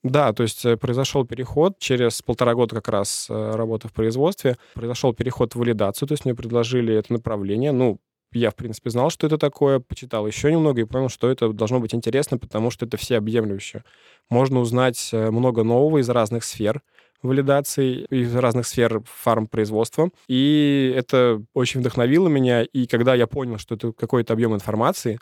Да, 0.03 0.33
то 0.33 0.43
есть 0.43 0.65
э, 0.65 0.77
произошел 0.79 1.27
переход 1.27 1.79
через 1.79 2.23
полтора 2.23 2.55
года 2.55 2.75
как 2.75 2.89
раз 2.89 3.27
э, 3.29 3.53
работы 3.55 3.89
в 3.89 3.93
производстве, 3.93 4.57
произошел 4.75 5.13
переход 5.13 5.55
в 5.55 5.59
валидацию, 5.59 6.09
то 6.09 6.13
есть 6.13 6.25
мне 6.25 6.35
предложили 6.35 6.95
это 6.95 7.13
направление, 7.13 7.73
ну, 7.73 7.99
я, 8.33 8.51
в 8.51 8.55
принципе, 8.55 8.91
знал, 8.91 9.11
что 9.11 9.27
это 9.27 9.39
такое, 9.39 9.81
почитал 9.81 10.27
еще 10.27 10.51
немного 10.53 10.81
и 10.81 10.85
понял, 10.85 11.09
что 11.09 11.29
это 11.31 11.53
должно 11.53 11.81
быть 11.81 11.95
интересно, 11.95 12.39
потому 12.39 12.71
что 12.71 12.87
это 12.87 12.97
всеобъемлюще. 12.97 13.83
Можно 14.31 14.61
узнать 14.61 15.11
э, 15.13 15.31
много 15.31 15.65
нового 15.65 15.99
из 15.99 16.09
разных 16.09 16.45
сфер 16.45 16.81
валидации, 17.23 18.07
из 18.09 18.35
разных 18.35 18.67
сфер 18.67 19.03
фармпроизводства. 19.05 20.11
И 20.29 20.95
это 20.97 21.43
очень 21.55 21.81
вдохновило 21.81 22.29
меня. 22.29 22.63
И 22.63 22.87
когда 22.87 23.15
я 23.15 23.27
понял, 23.27 23.59
что 23.59 23.75
это 23.75 23.93
какой-то 23.93 24.33
объем 24.33 24.55
информации, 24.55 25.19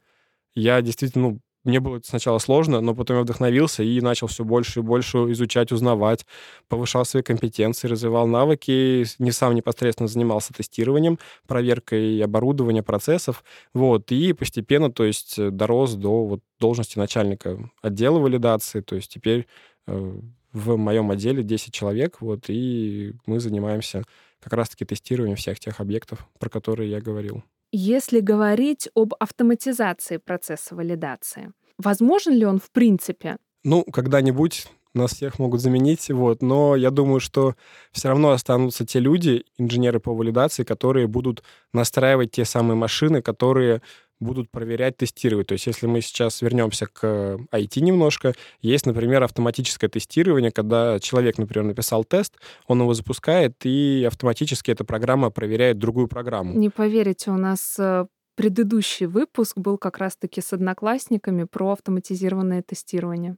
я 0.54 0.80
действительно 0.82 1.30
ну, 1.30 1.40
мне 1.64 1.80
было 1.80 2.00
сначала 2.04 2.38
сложно, 2.38 2.80
но 2.80 2.94
потом 2.94 3.18
я 3.18 3.22
вдохновился 3.22 3.82
и 3.82 4.00
начал 4.00 4.26
все 4.26 4.44
больше 4.44 4.80
и 4.80 4.82
больше 4.82 5.18
изучать, 5.32 5.72
узнавать, 5.72 6.24
повышал 6.68 7.04
свои 7.04 7.22
компетенции, 7.22 7.88
развивал 7.88 8.26
навыки, 8.26 9.04
не 9.18 9.32
сам 9.32 9.54
непосредственно 9.54 10.08
занимался 10.08 10.54
тестированием, 10.54 11.18
проверкой 11.46 12.22
оборудования, 12.22 12.82
процессов, 12.82 13.44
вот, 13.74 14.10
и 14.12 14.32
постепенно, 14.32 14.90
то 14.90 15.04
есть, 15.04 15.38
э, 15.38 15.50
дорос 15.50 15.94
до 15.94 16.24
вот 16.24 16.40
должности 16.60 16.98
начальника 16.98 17.70
отдела 17.82 18.18
валидации, 18.18 18.80
то 18.80 18.96
есть 18.96 19.12
теперь 19.12 19.46
э, 19.86 20.20
в 20.52 20.76
моем 20.76 21.10
отделе 21.10 21.42
10 21.42 21.72
человек, 21.72 22.20
вот, 22.20 22.44
и 22.48 23.14
мы 23.26 23.40
занимаемся 23.40 24.04
как 24.40 24.52
раз-таки 24.52 24.84
тестированием 24.84 25.36
всех 25.36 25.58
тех 25.60 25.80
объектов, 25.80 26.26
про 26.38 26.48
которые 26.48 26.90
я 26.90 27.00
говорил. 27.00 27.42
Если 27.70 28.20
говорить 28.20 28.88
об 28.94 29.12
автоматизации 29.18 30.16
процесса 30.16 30.74
валидации, 30.74 31.52
возможен 31.76 32.33
ли 32.33 32.46
он 32.46 32.59
в 32.59 32.70
принципе? 32.70 33.37
Ну, 33.62 33.85
когда-нибудь 33.85 34.66
нас 34.94 35.12
всех 35.12 35.38
могут 35.38 35.61
заменить, 35.61 36.11
вот, 36.11 36.40
но 36.42 36.76
я 36.76 36.90
думаю, 36.90 37.20
что 37.20 37.54
все 37.92 38.09
равно 38.09 38.31
останутся 38.31 38.87
те 38.87 39.00
люди, 39.00 39.44
инженеры 39.59 40.00
по 40.00 40.14
валидации, 40.14 40.64
которые 40.64 41.07
будут 41.07 41.42
настраивать 41.74 42.31
те 42.33 42.46
самые 42.46 42.76
машины, 42.76 43.20
которые 43.20 43.83
будут 44.20 44.50
проверять, 44.50 44.96
тестировать. 44.96 45.48
То 45.48 45.52
есть 45.52 45.66
если 45.66 45.87
мы 45.87 46.00
сейчас 46.00 46.42
вернемся 46.42 46.87
к 46.87 47.38
IT 47.52 47.81
немножко, 47.81 48.35
есть, 48.61 48.87
например, 48.87 49.22
автоматическое 49.22 49.88
тестирование, 49.88 50.50
когда 50.50 50.98
человек, 51.00 51.38
например, 51.38 51.64
написал 51.66 52.04
тест, 52.04 52.35
он 52.66 52.81
его 52.81 52.94
запускает, 52.94 53.54
и 53.64 54.04
автоматически 54.07 54.70
эта 54.70 54.85
программа 54.85 55.31
проверяет 55.31 55.78
другую 55.78 56.09
программу. 56.09 56.54
Не 56.54 56.70
поверите, 56.70 57.31
у 57.31 57.37
нас 57.37 57.76
э, 57.78 58.07
предыдущий 58.37 59.07
выпуск 59.07 59.57
был 59.57 59.78
как 59.78 59.98
раз-таки 59.98 60.40
с 60.40 60.52
одноклассниками 60.52 61.44
про 61.44 61.72
автоматизированное 61.72 62.62
тестирование. 62.62 63.37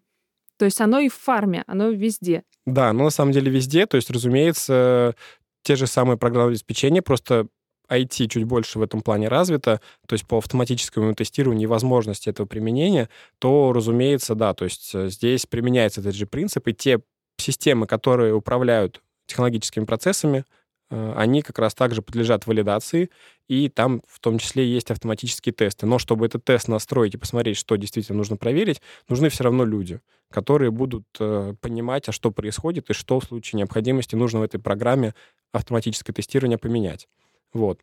То 0.58 0.66
есть 0.66 0.80
оно 0.82 1.00
и 1.00 1.08
в 1.08 1.14
фарме, 1.14 1.64
оно 1.66 1.88
везде. 1.88 2.42
Да, 2.66 2.92
но 2.92 3.04
на 3.04 3.10
самом 3.10 3.32
деле 3.32 3.50
везде. 3.50 3.86
То 3.86 3.96
есть, 3.96 4.10
разумеется, 4.10 5.14
те 5.62 5.74
же 5.74 5.86
самые 5.86 6.18
программные 6.18 6.52
обеспечения, 6.52 7.00
просто 7.00 7.46
IT 7.90 8.28
чуть 8.28 8.44
больше 8.44 8.78
в 8.78 8.82
этом 8.82 9.02
плане 9.02 9.28
развито, 9.28 9.80
то 10.06 10.14
есть 10.14 10.26
по 10.26 10.38
автоматическому 10.38 11.14
тестированию 11.14 11.64
и 11.64 11.66
возможности 11.66 12.28
этого 12.28 12.46
применения, 12.46 13.08
то, 13.38 13.72
разумеется, 13.72 14.34
да, 14.34 14.54
то 14.54 14.64
есть 14.64 14.94
э, 14.94 15.08
здесь 15.08 15.46
применяется 15.46 16.00
этот 16.00 16.14
же 16.14 16.26
принцип, 16.26 16.68
и 16.68 16.74
те 16.74 17.00
системы, 17.38 17.86
которые 17.86 18.34
управляют 18.34 19.02
технологическими 19.26 19.84
процессами, 19.84 20.44
э, 20.90 21.14
они 21.16 21.42
как 21.42 21.58
раз 21.58 21.74
также 21.74 22.02
подлежат 22.02 22.46
валидации, 22.46 23.10
и 23.48 23.68
там 23.68 24.02
в 24.06 24.20
том 24.20 24.38
числе 24.38 24.64
есть 24.64 24.90
автоматические 24.90 25.52
тесты. 25.52 25.86
Но 25.86 25.98
чтобы 25.98 26.26
этот 26.26 26.44
тест 26.44 26.68
настроить 26.68 27.14
и 27.14 27.18
посмотреть, 27.18 27.56
что 27.56 27.76
действительно 27.76 28.18
нужно 28.18 28.36
проверить, 28.36 28.80
нужны 29.08 29.28
все 29.28 29.44
равно 29.44 29.64
люди, 29.64 30.00
которые 30.30 30.70
будут 30.70 31.06
э, 31.18 31.54
понимать, 31.60 32.08
а 32.08 32.12
что 32.12 32.30
происходит 32.30 32.90
и 32.90 32.92
что 32.92 33.18
в 33.18 33.24
случае 33.24 33.58
необходимости 33.58 34.14
нужно 34.14 34.40
в 34.40 34.42
этой 34.44 34.60
программе 34.60 35.14
автоматическое 35.52 36.14
тестирование 36.14 36.58
поменять. 36.58 37.08
Вот. 37.52 37.80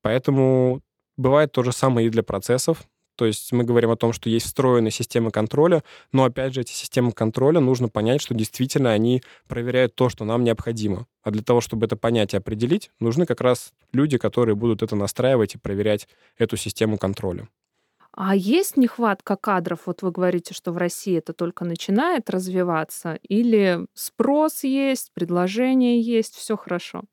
Поэтому 0.00 0.80
бывает 1.16 1.52
то 1.52 1.62
же 1.62 1.72
самое 1.72 2.06
и 2.06 2.10
для 2.10 2.22
процессов. 2.22 2.84
То 3.16 3.26
есть 3.26 3.52
мы 3.52 3.62
говорим 3.62 3.90
о 3.90 3.96
том, 3.96 4.12
что 4.12 4.30
есть 4.30 4.46
встроенные 4.46 4.90
системы 4.90 5.30
контроля, 5.30 5.84
но 6.12 6.24
опять 6.24 6.54
же 6.54 6.62
эти 6.62 6.72
системы 6.72 7.12
контроля 7.12 7.60
нужно 7.60 7.88
понять, 7.88 8.22
что 8.22 8.34
действительно 8.34 8.90
они 8.90 9.22
проверяют 9.48 9.94
то, 9.94 10.08
что 10.08 10.24
нам 10.24 10.44
необходимо. 10.44 11.06
А 11.22 11.30
для 11.30 11.42
того, 11.42 11.60
чтобы 11.60 11.86
это 11.86 11.96
понять 11.96 12.32
и 12.32 12.38
определить, 12.38 12.90
нужны 13.00 13.26
как 13.26 13.42
раз 13.42 13.72
люди, 13.92 14.16
которые 14.16 14.56
будут 14.56 14.82
это 14.82 14.96
настраивать 14.96 15.54
и 15.54 15.58
проверять 15.58 16.08
эту 16.38 16.56
систему 16.56 16.96
контроля. 16.96 17.48
А 18.14 18.34
есть 18.36 18.76
нехватка 18.76 19.36
кадров? 19.36 19.80
Вот 19.86 20.02
вы 20.02 20.10
говорите, 20.10 20.52
что 20.52 20.72
в 20.72 20.76
России 20.76 21.16
это 21.16 21.32
только 21.32 21.64
начинает 21.64 22.28
развиваться, 22.28 23.18
или 23.22 23.86
спрос 23.94 24.64
есть, 24.64 25.12
предложение 25.14 26.00
есть, 26.00 26.34
все 26.34 26.56
хорошо? 26.56 27.04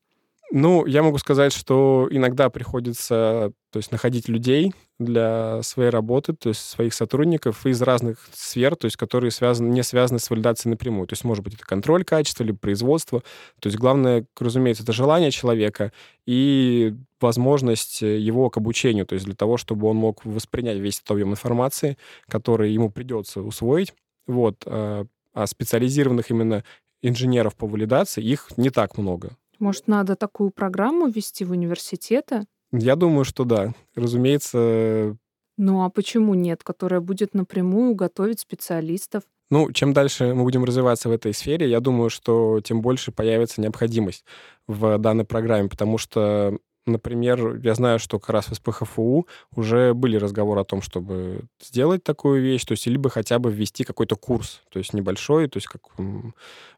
Ну, 0.52 0.84
я 0.84 1.02
могу 1.04 1.18
сказать, 1.18 1.52
что 1.52 2.08
иногда 2.10 2.50
приходится 2.50 3.52
то 3.70 3.76
есть, 3.76 3.92
находить 3.92 4.28
людей 4.28 4.74
для 4.98 5.62
своей 5.62 5.90
работы, 5.90 6.32
то 6.32 6.48
есть 6.48 6.60
своих 6.68 6.92
сотрудников 6.92 7.64
из 7.66 7.80
разных 7.82 8.28
сфер, 8.32 8.74
то 8.74 8.86
есть 8.86 8.96
которые 8.96 9.30
связаны, 9.30 9.68
не 9.68 9.84
связаны 9.84 10.18
с 10.18 10.28
валидацией 10.28 10.70
напрямую. 10.70 11.06
То 11.06 11.12
есть, 11.12 11.22
может 11.22 11.44
быть, 11.44 11.54
это 11.54 11.64
контроль 11.64 12.02
качества 12.04 12.42
или 12.42 12.50
производство. 12.50 13.22
То 13.60 13.68
есть 13.68 13.78
главное, 13.78 14.26
разумеется, 14.38 14.82
это 14.82 14.92
желание 14.92 15.30
человека 15.30 15.92
и 16.26 16.94
возможность 17.20 18.02
его 18.02 18.50
к 18.50 18.56
обучению, 18.56 19.06
то 19.06 19.14
есть 19.14 19.26
для 19.26 19.36
того, 19.36 19.56
чтобы 19.56 19.86
он 19.86 19.96
мог 19.96 20.24
воспринять 20.24 20.78
весь 20.78 20.98
этот 20.98 21.12
объем 21.12 21.30
информации, 21.30 21.96
который 22.28 22.72
ему 22.72 22.90
придется 22.90 23.40
усвоить. 23.40 23.94
Вот. 24.26 24.64
А, 24.66 25.06
а 25.32 25.46
специализированных 25.46 26.30
именно 26.30 26.64
инженеров 27.02 27.54
по 27.54 27.68
валидации 27.68 28.22
их 28.22 28.48
не 28.56 28.70
так 28.70 28.98
много. 28.98 29.36
Может, 29.60 29.88
надо 29.88 30.16
такую 30.16 30.50
программу 30.50 31.06
ввести 31.06 31.44
в 31.44 31.52
университеты? 31.52 32.46
Я 32.72 32.96
думаю, 32.96 33.24
что 33.24 33.44
да. 33.44 33.74
Разумеется. 33.94 35.16
Ну 35.58 35.84
а 35.84 35.90
почему 35.90 36.34
нет, 36.34 36.62
которая 36.64 37.00
будет 37.00 37.34
напрямую 37.34 37.94
готовить 37.94 38.40
специалистов? 38.40 39.22
Ну, 39.50 39.70
чем 39.72 39.92
дальше 39.92 40.32
мы 40.32 40.44
будем 40.44 40.64
развиваться 40.64 41.08
в 41.08 41.12
этой 41.12 41.34
сфере, 41.34 41.68
я 41.68 41.80
думаю, 41.80 42.08
что 42.08 42.60
тем 42.62 42.80
больше 42.80 43.10
появится 43.10 43.60
необходимость 43.60 44.24
в 44.68 44.96
данной 44.98 45.24
программе, 45.24 45.68
потому 45.68 45.98
что, 45.98 46.56
например, 46.86 47.56
я 47.56 47.74
знаю, 47.74 47.98
что 47.98 48.20
как 48.20 48.30
раз 48.30 48.48
в 48.48 48.54
СПХФУ 48.54 49.26
уже 49.56 49.92
были 49.92 50.16
разговоры 50.16 50.60
о 50.60 50.64
том, 50.64 50.80
чтобы 50.82 51.42
сделать 51.60 52.04
такую 52.04 52.40
вещь, 52.40 52.64
то 52.64 52.72
есть 52.72 52.86
либо 52.86 53.10
хотя 53.10 53.40
бы 53.40 53.50
ввести 53.50 53.82
какой-то 53.82 54.14
курс, 54.14 54.62
то 54.70 54.78
есть 54.78 54.94
небольшой, 54.94 55.48
то 55.48 55.56
есть 55.56 55.66
как 55.66 55.82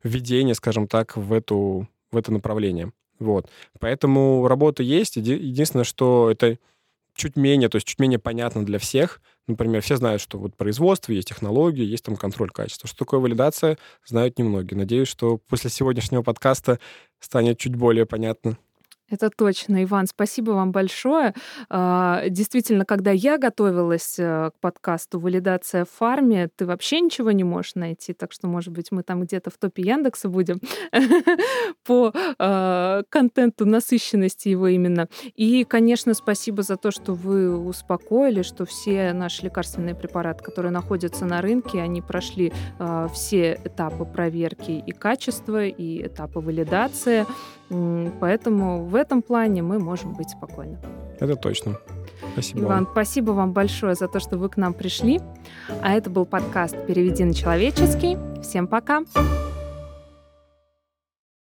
введение, 0.02 0.54
скажем 0.54 0.88
так, 0.88 1.18
в 1.18 1.34
эту 1.34 1.86
в 2.12 2.16
это 2.16 2.30
направление. 2.32 2.92
Вот. 3.18 3.50
Поэтому 3.80 4.46
работа 4.46 4.82
есть. 4.82 5.16
Единственное, 5.16 5.84
что 5.84 6.30
это 6.30 6.58
чуть 7.14 7.36
менее, 7.36 7.68
то 7.68 7.76
есть 7.76 7.86
чуть 7.86 7.98
менее 7.98 8.18
понятно 8.18 8.64
для 8.64 8.78
всех. 8.78 9.20
Например, 9.46 9.82
все 9.82 9.96
знают, 9.96 10.22
что 10.22 10.38
вот 10.38 10.56
производство, 10.56 11.12
есть 11.12 11.28
технологии, 11.28 11.84
есть 11.84 12.04
там 12.04 12.16
контроль 12.16 12.50
качества. 12.50 12.88
Что 12.88 12.98
такое 12.98 13.20
валидация, 13.20 13.76
знают 14.06 14.38
немногие. 14.38 14.78
Надеюсь, 14.78 15.08
что 15.08 15.38
после 15.38 15.68
сегодняшнего 15.68 16.22
подкаста 16.22 16.78
станет 17.18 17.58
чуть 17.58 17.74
более 17.74 18.06
понятно. 18.06 18.56
Это 19.10 19.28
точно, 19.28 19.84
Иван, 19.84 20.06
спасибо 20.06 20.52
вам 20.52 20.72
большое. 20.72 21.34
А, 21.68 22.28
действительно, 22.28 22.86
когда 22.86 23.10
я 23.10 23.36
готовилась 23.36 24.18
э, 24.18 24.50
к 24.50 24.60
подкасту 24.60 25.20
«Валидация 25.20 25.84
в 25.84 25.90
фарме», 25.90 26.48
ты 26.56 26.64
вообще 26.64 27.00
ничего 27.00 27.30
не 27.30 27.44
можешь 27.44 27.74
найти, 27.74 28.14
так 28.14 28.32
что, 28.32 28.46
может 28.46 28.72
быть, 28.72 28.90
мы 28.90 29.02
там 29.02 29.22
где-то 29.22 29.50
в 29.50 29.58
топе 29.58 29.82
Яндекса 29.82 30.30
будем 30.30 30.60
по 31.84 32.12
а, 32.38 33.02
контенту, 33.10 33.66
насыщенности 33.66 34.48
его 34.48 34.68
именно. 34.68 35.08
И, 35.34 35.64
конечно, 35.64 36.14
спасибо 36.14 36.62
за 36.62 36.76
то, 36.76 36.90
что 36.90 37.12
вы 37.12 37.54
успокоили, 37.54 38.40
что 38.40 38.64
все 38.64 39.12
наши 39.12 39.44
лекарственные 39.44 39.94
препараты, 39.94 40.42
которые 40.42 40.72
находятся 40.72 41.26
на 41.26 41.42
рынке, 41.42 41.82
они 41.82 42.00
прошли 42.00 42.52
а, 42.78 43.08
все 43.08 43.60
этапы 43.62 44.06
проверки 44.06 44.82
и 44.86 44.92
качества, 44.92 45.66
и 45.66 46.06
этапы 46.06 46.40
валидации. 46.40 47.26
Поэтому 48.20 48.84
в 48.84 48.94
этом 48.94 49.22
плане 49.22 49.62
мы 49.62 49.78
можем 49.78 50.14
быть 50.14 50.30
спокойны. 50.30 50.78
Это 51.20 51.36
точно. 51.36 51.78
Спасибо 52.32 52.60
Иван, 52.60 52.84
вам. 52.84 52.88
спасибо 52.92 53.30
вам 53.32 53.52
большое 53.52 53.94
за 53.94 54.08
то, 54.08 54.20
что 54.20 54.36
вы 54.38 54.48
к 54.48 54.56
нам 54.56 54.74
пришли. 54.74 55.20
А 55.82 55.92
это 55.94 56.10
был 56.10 56.24
подкаст 56.24 56.76
«Переведи 56.86 57.24
на 57.24 57.34
человеческий». 57.34 58.16
Всем 58.42 58.66
пока! 58.66 59.00
Пока. 59.14 59.51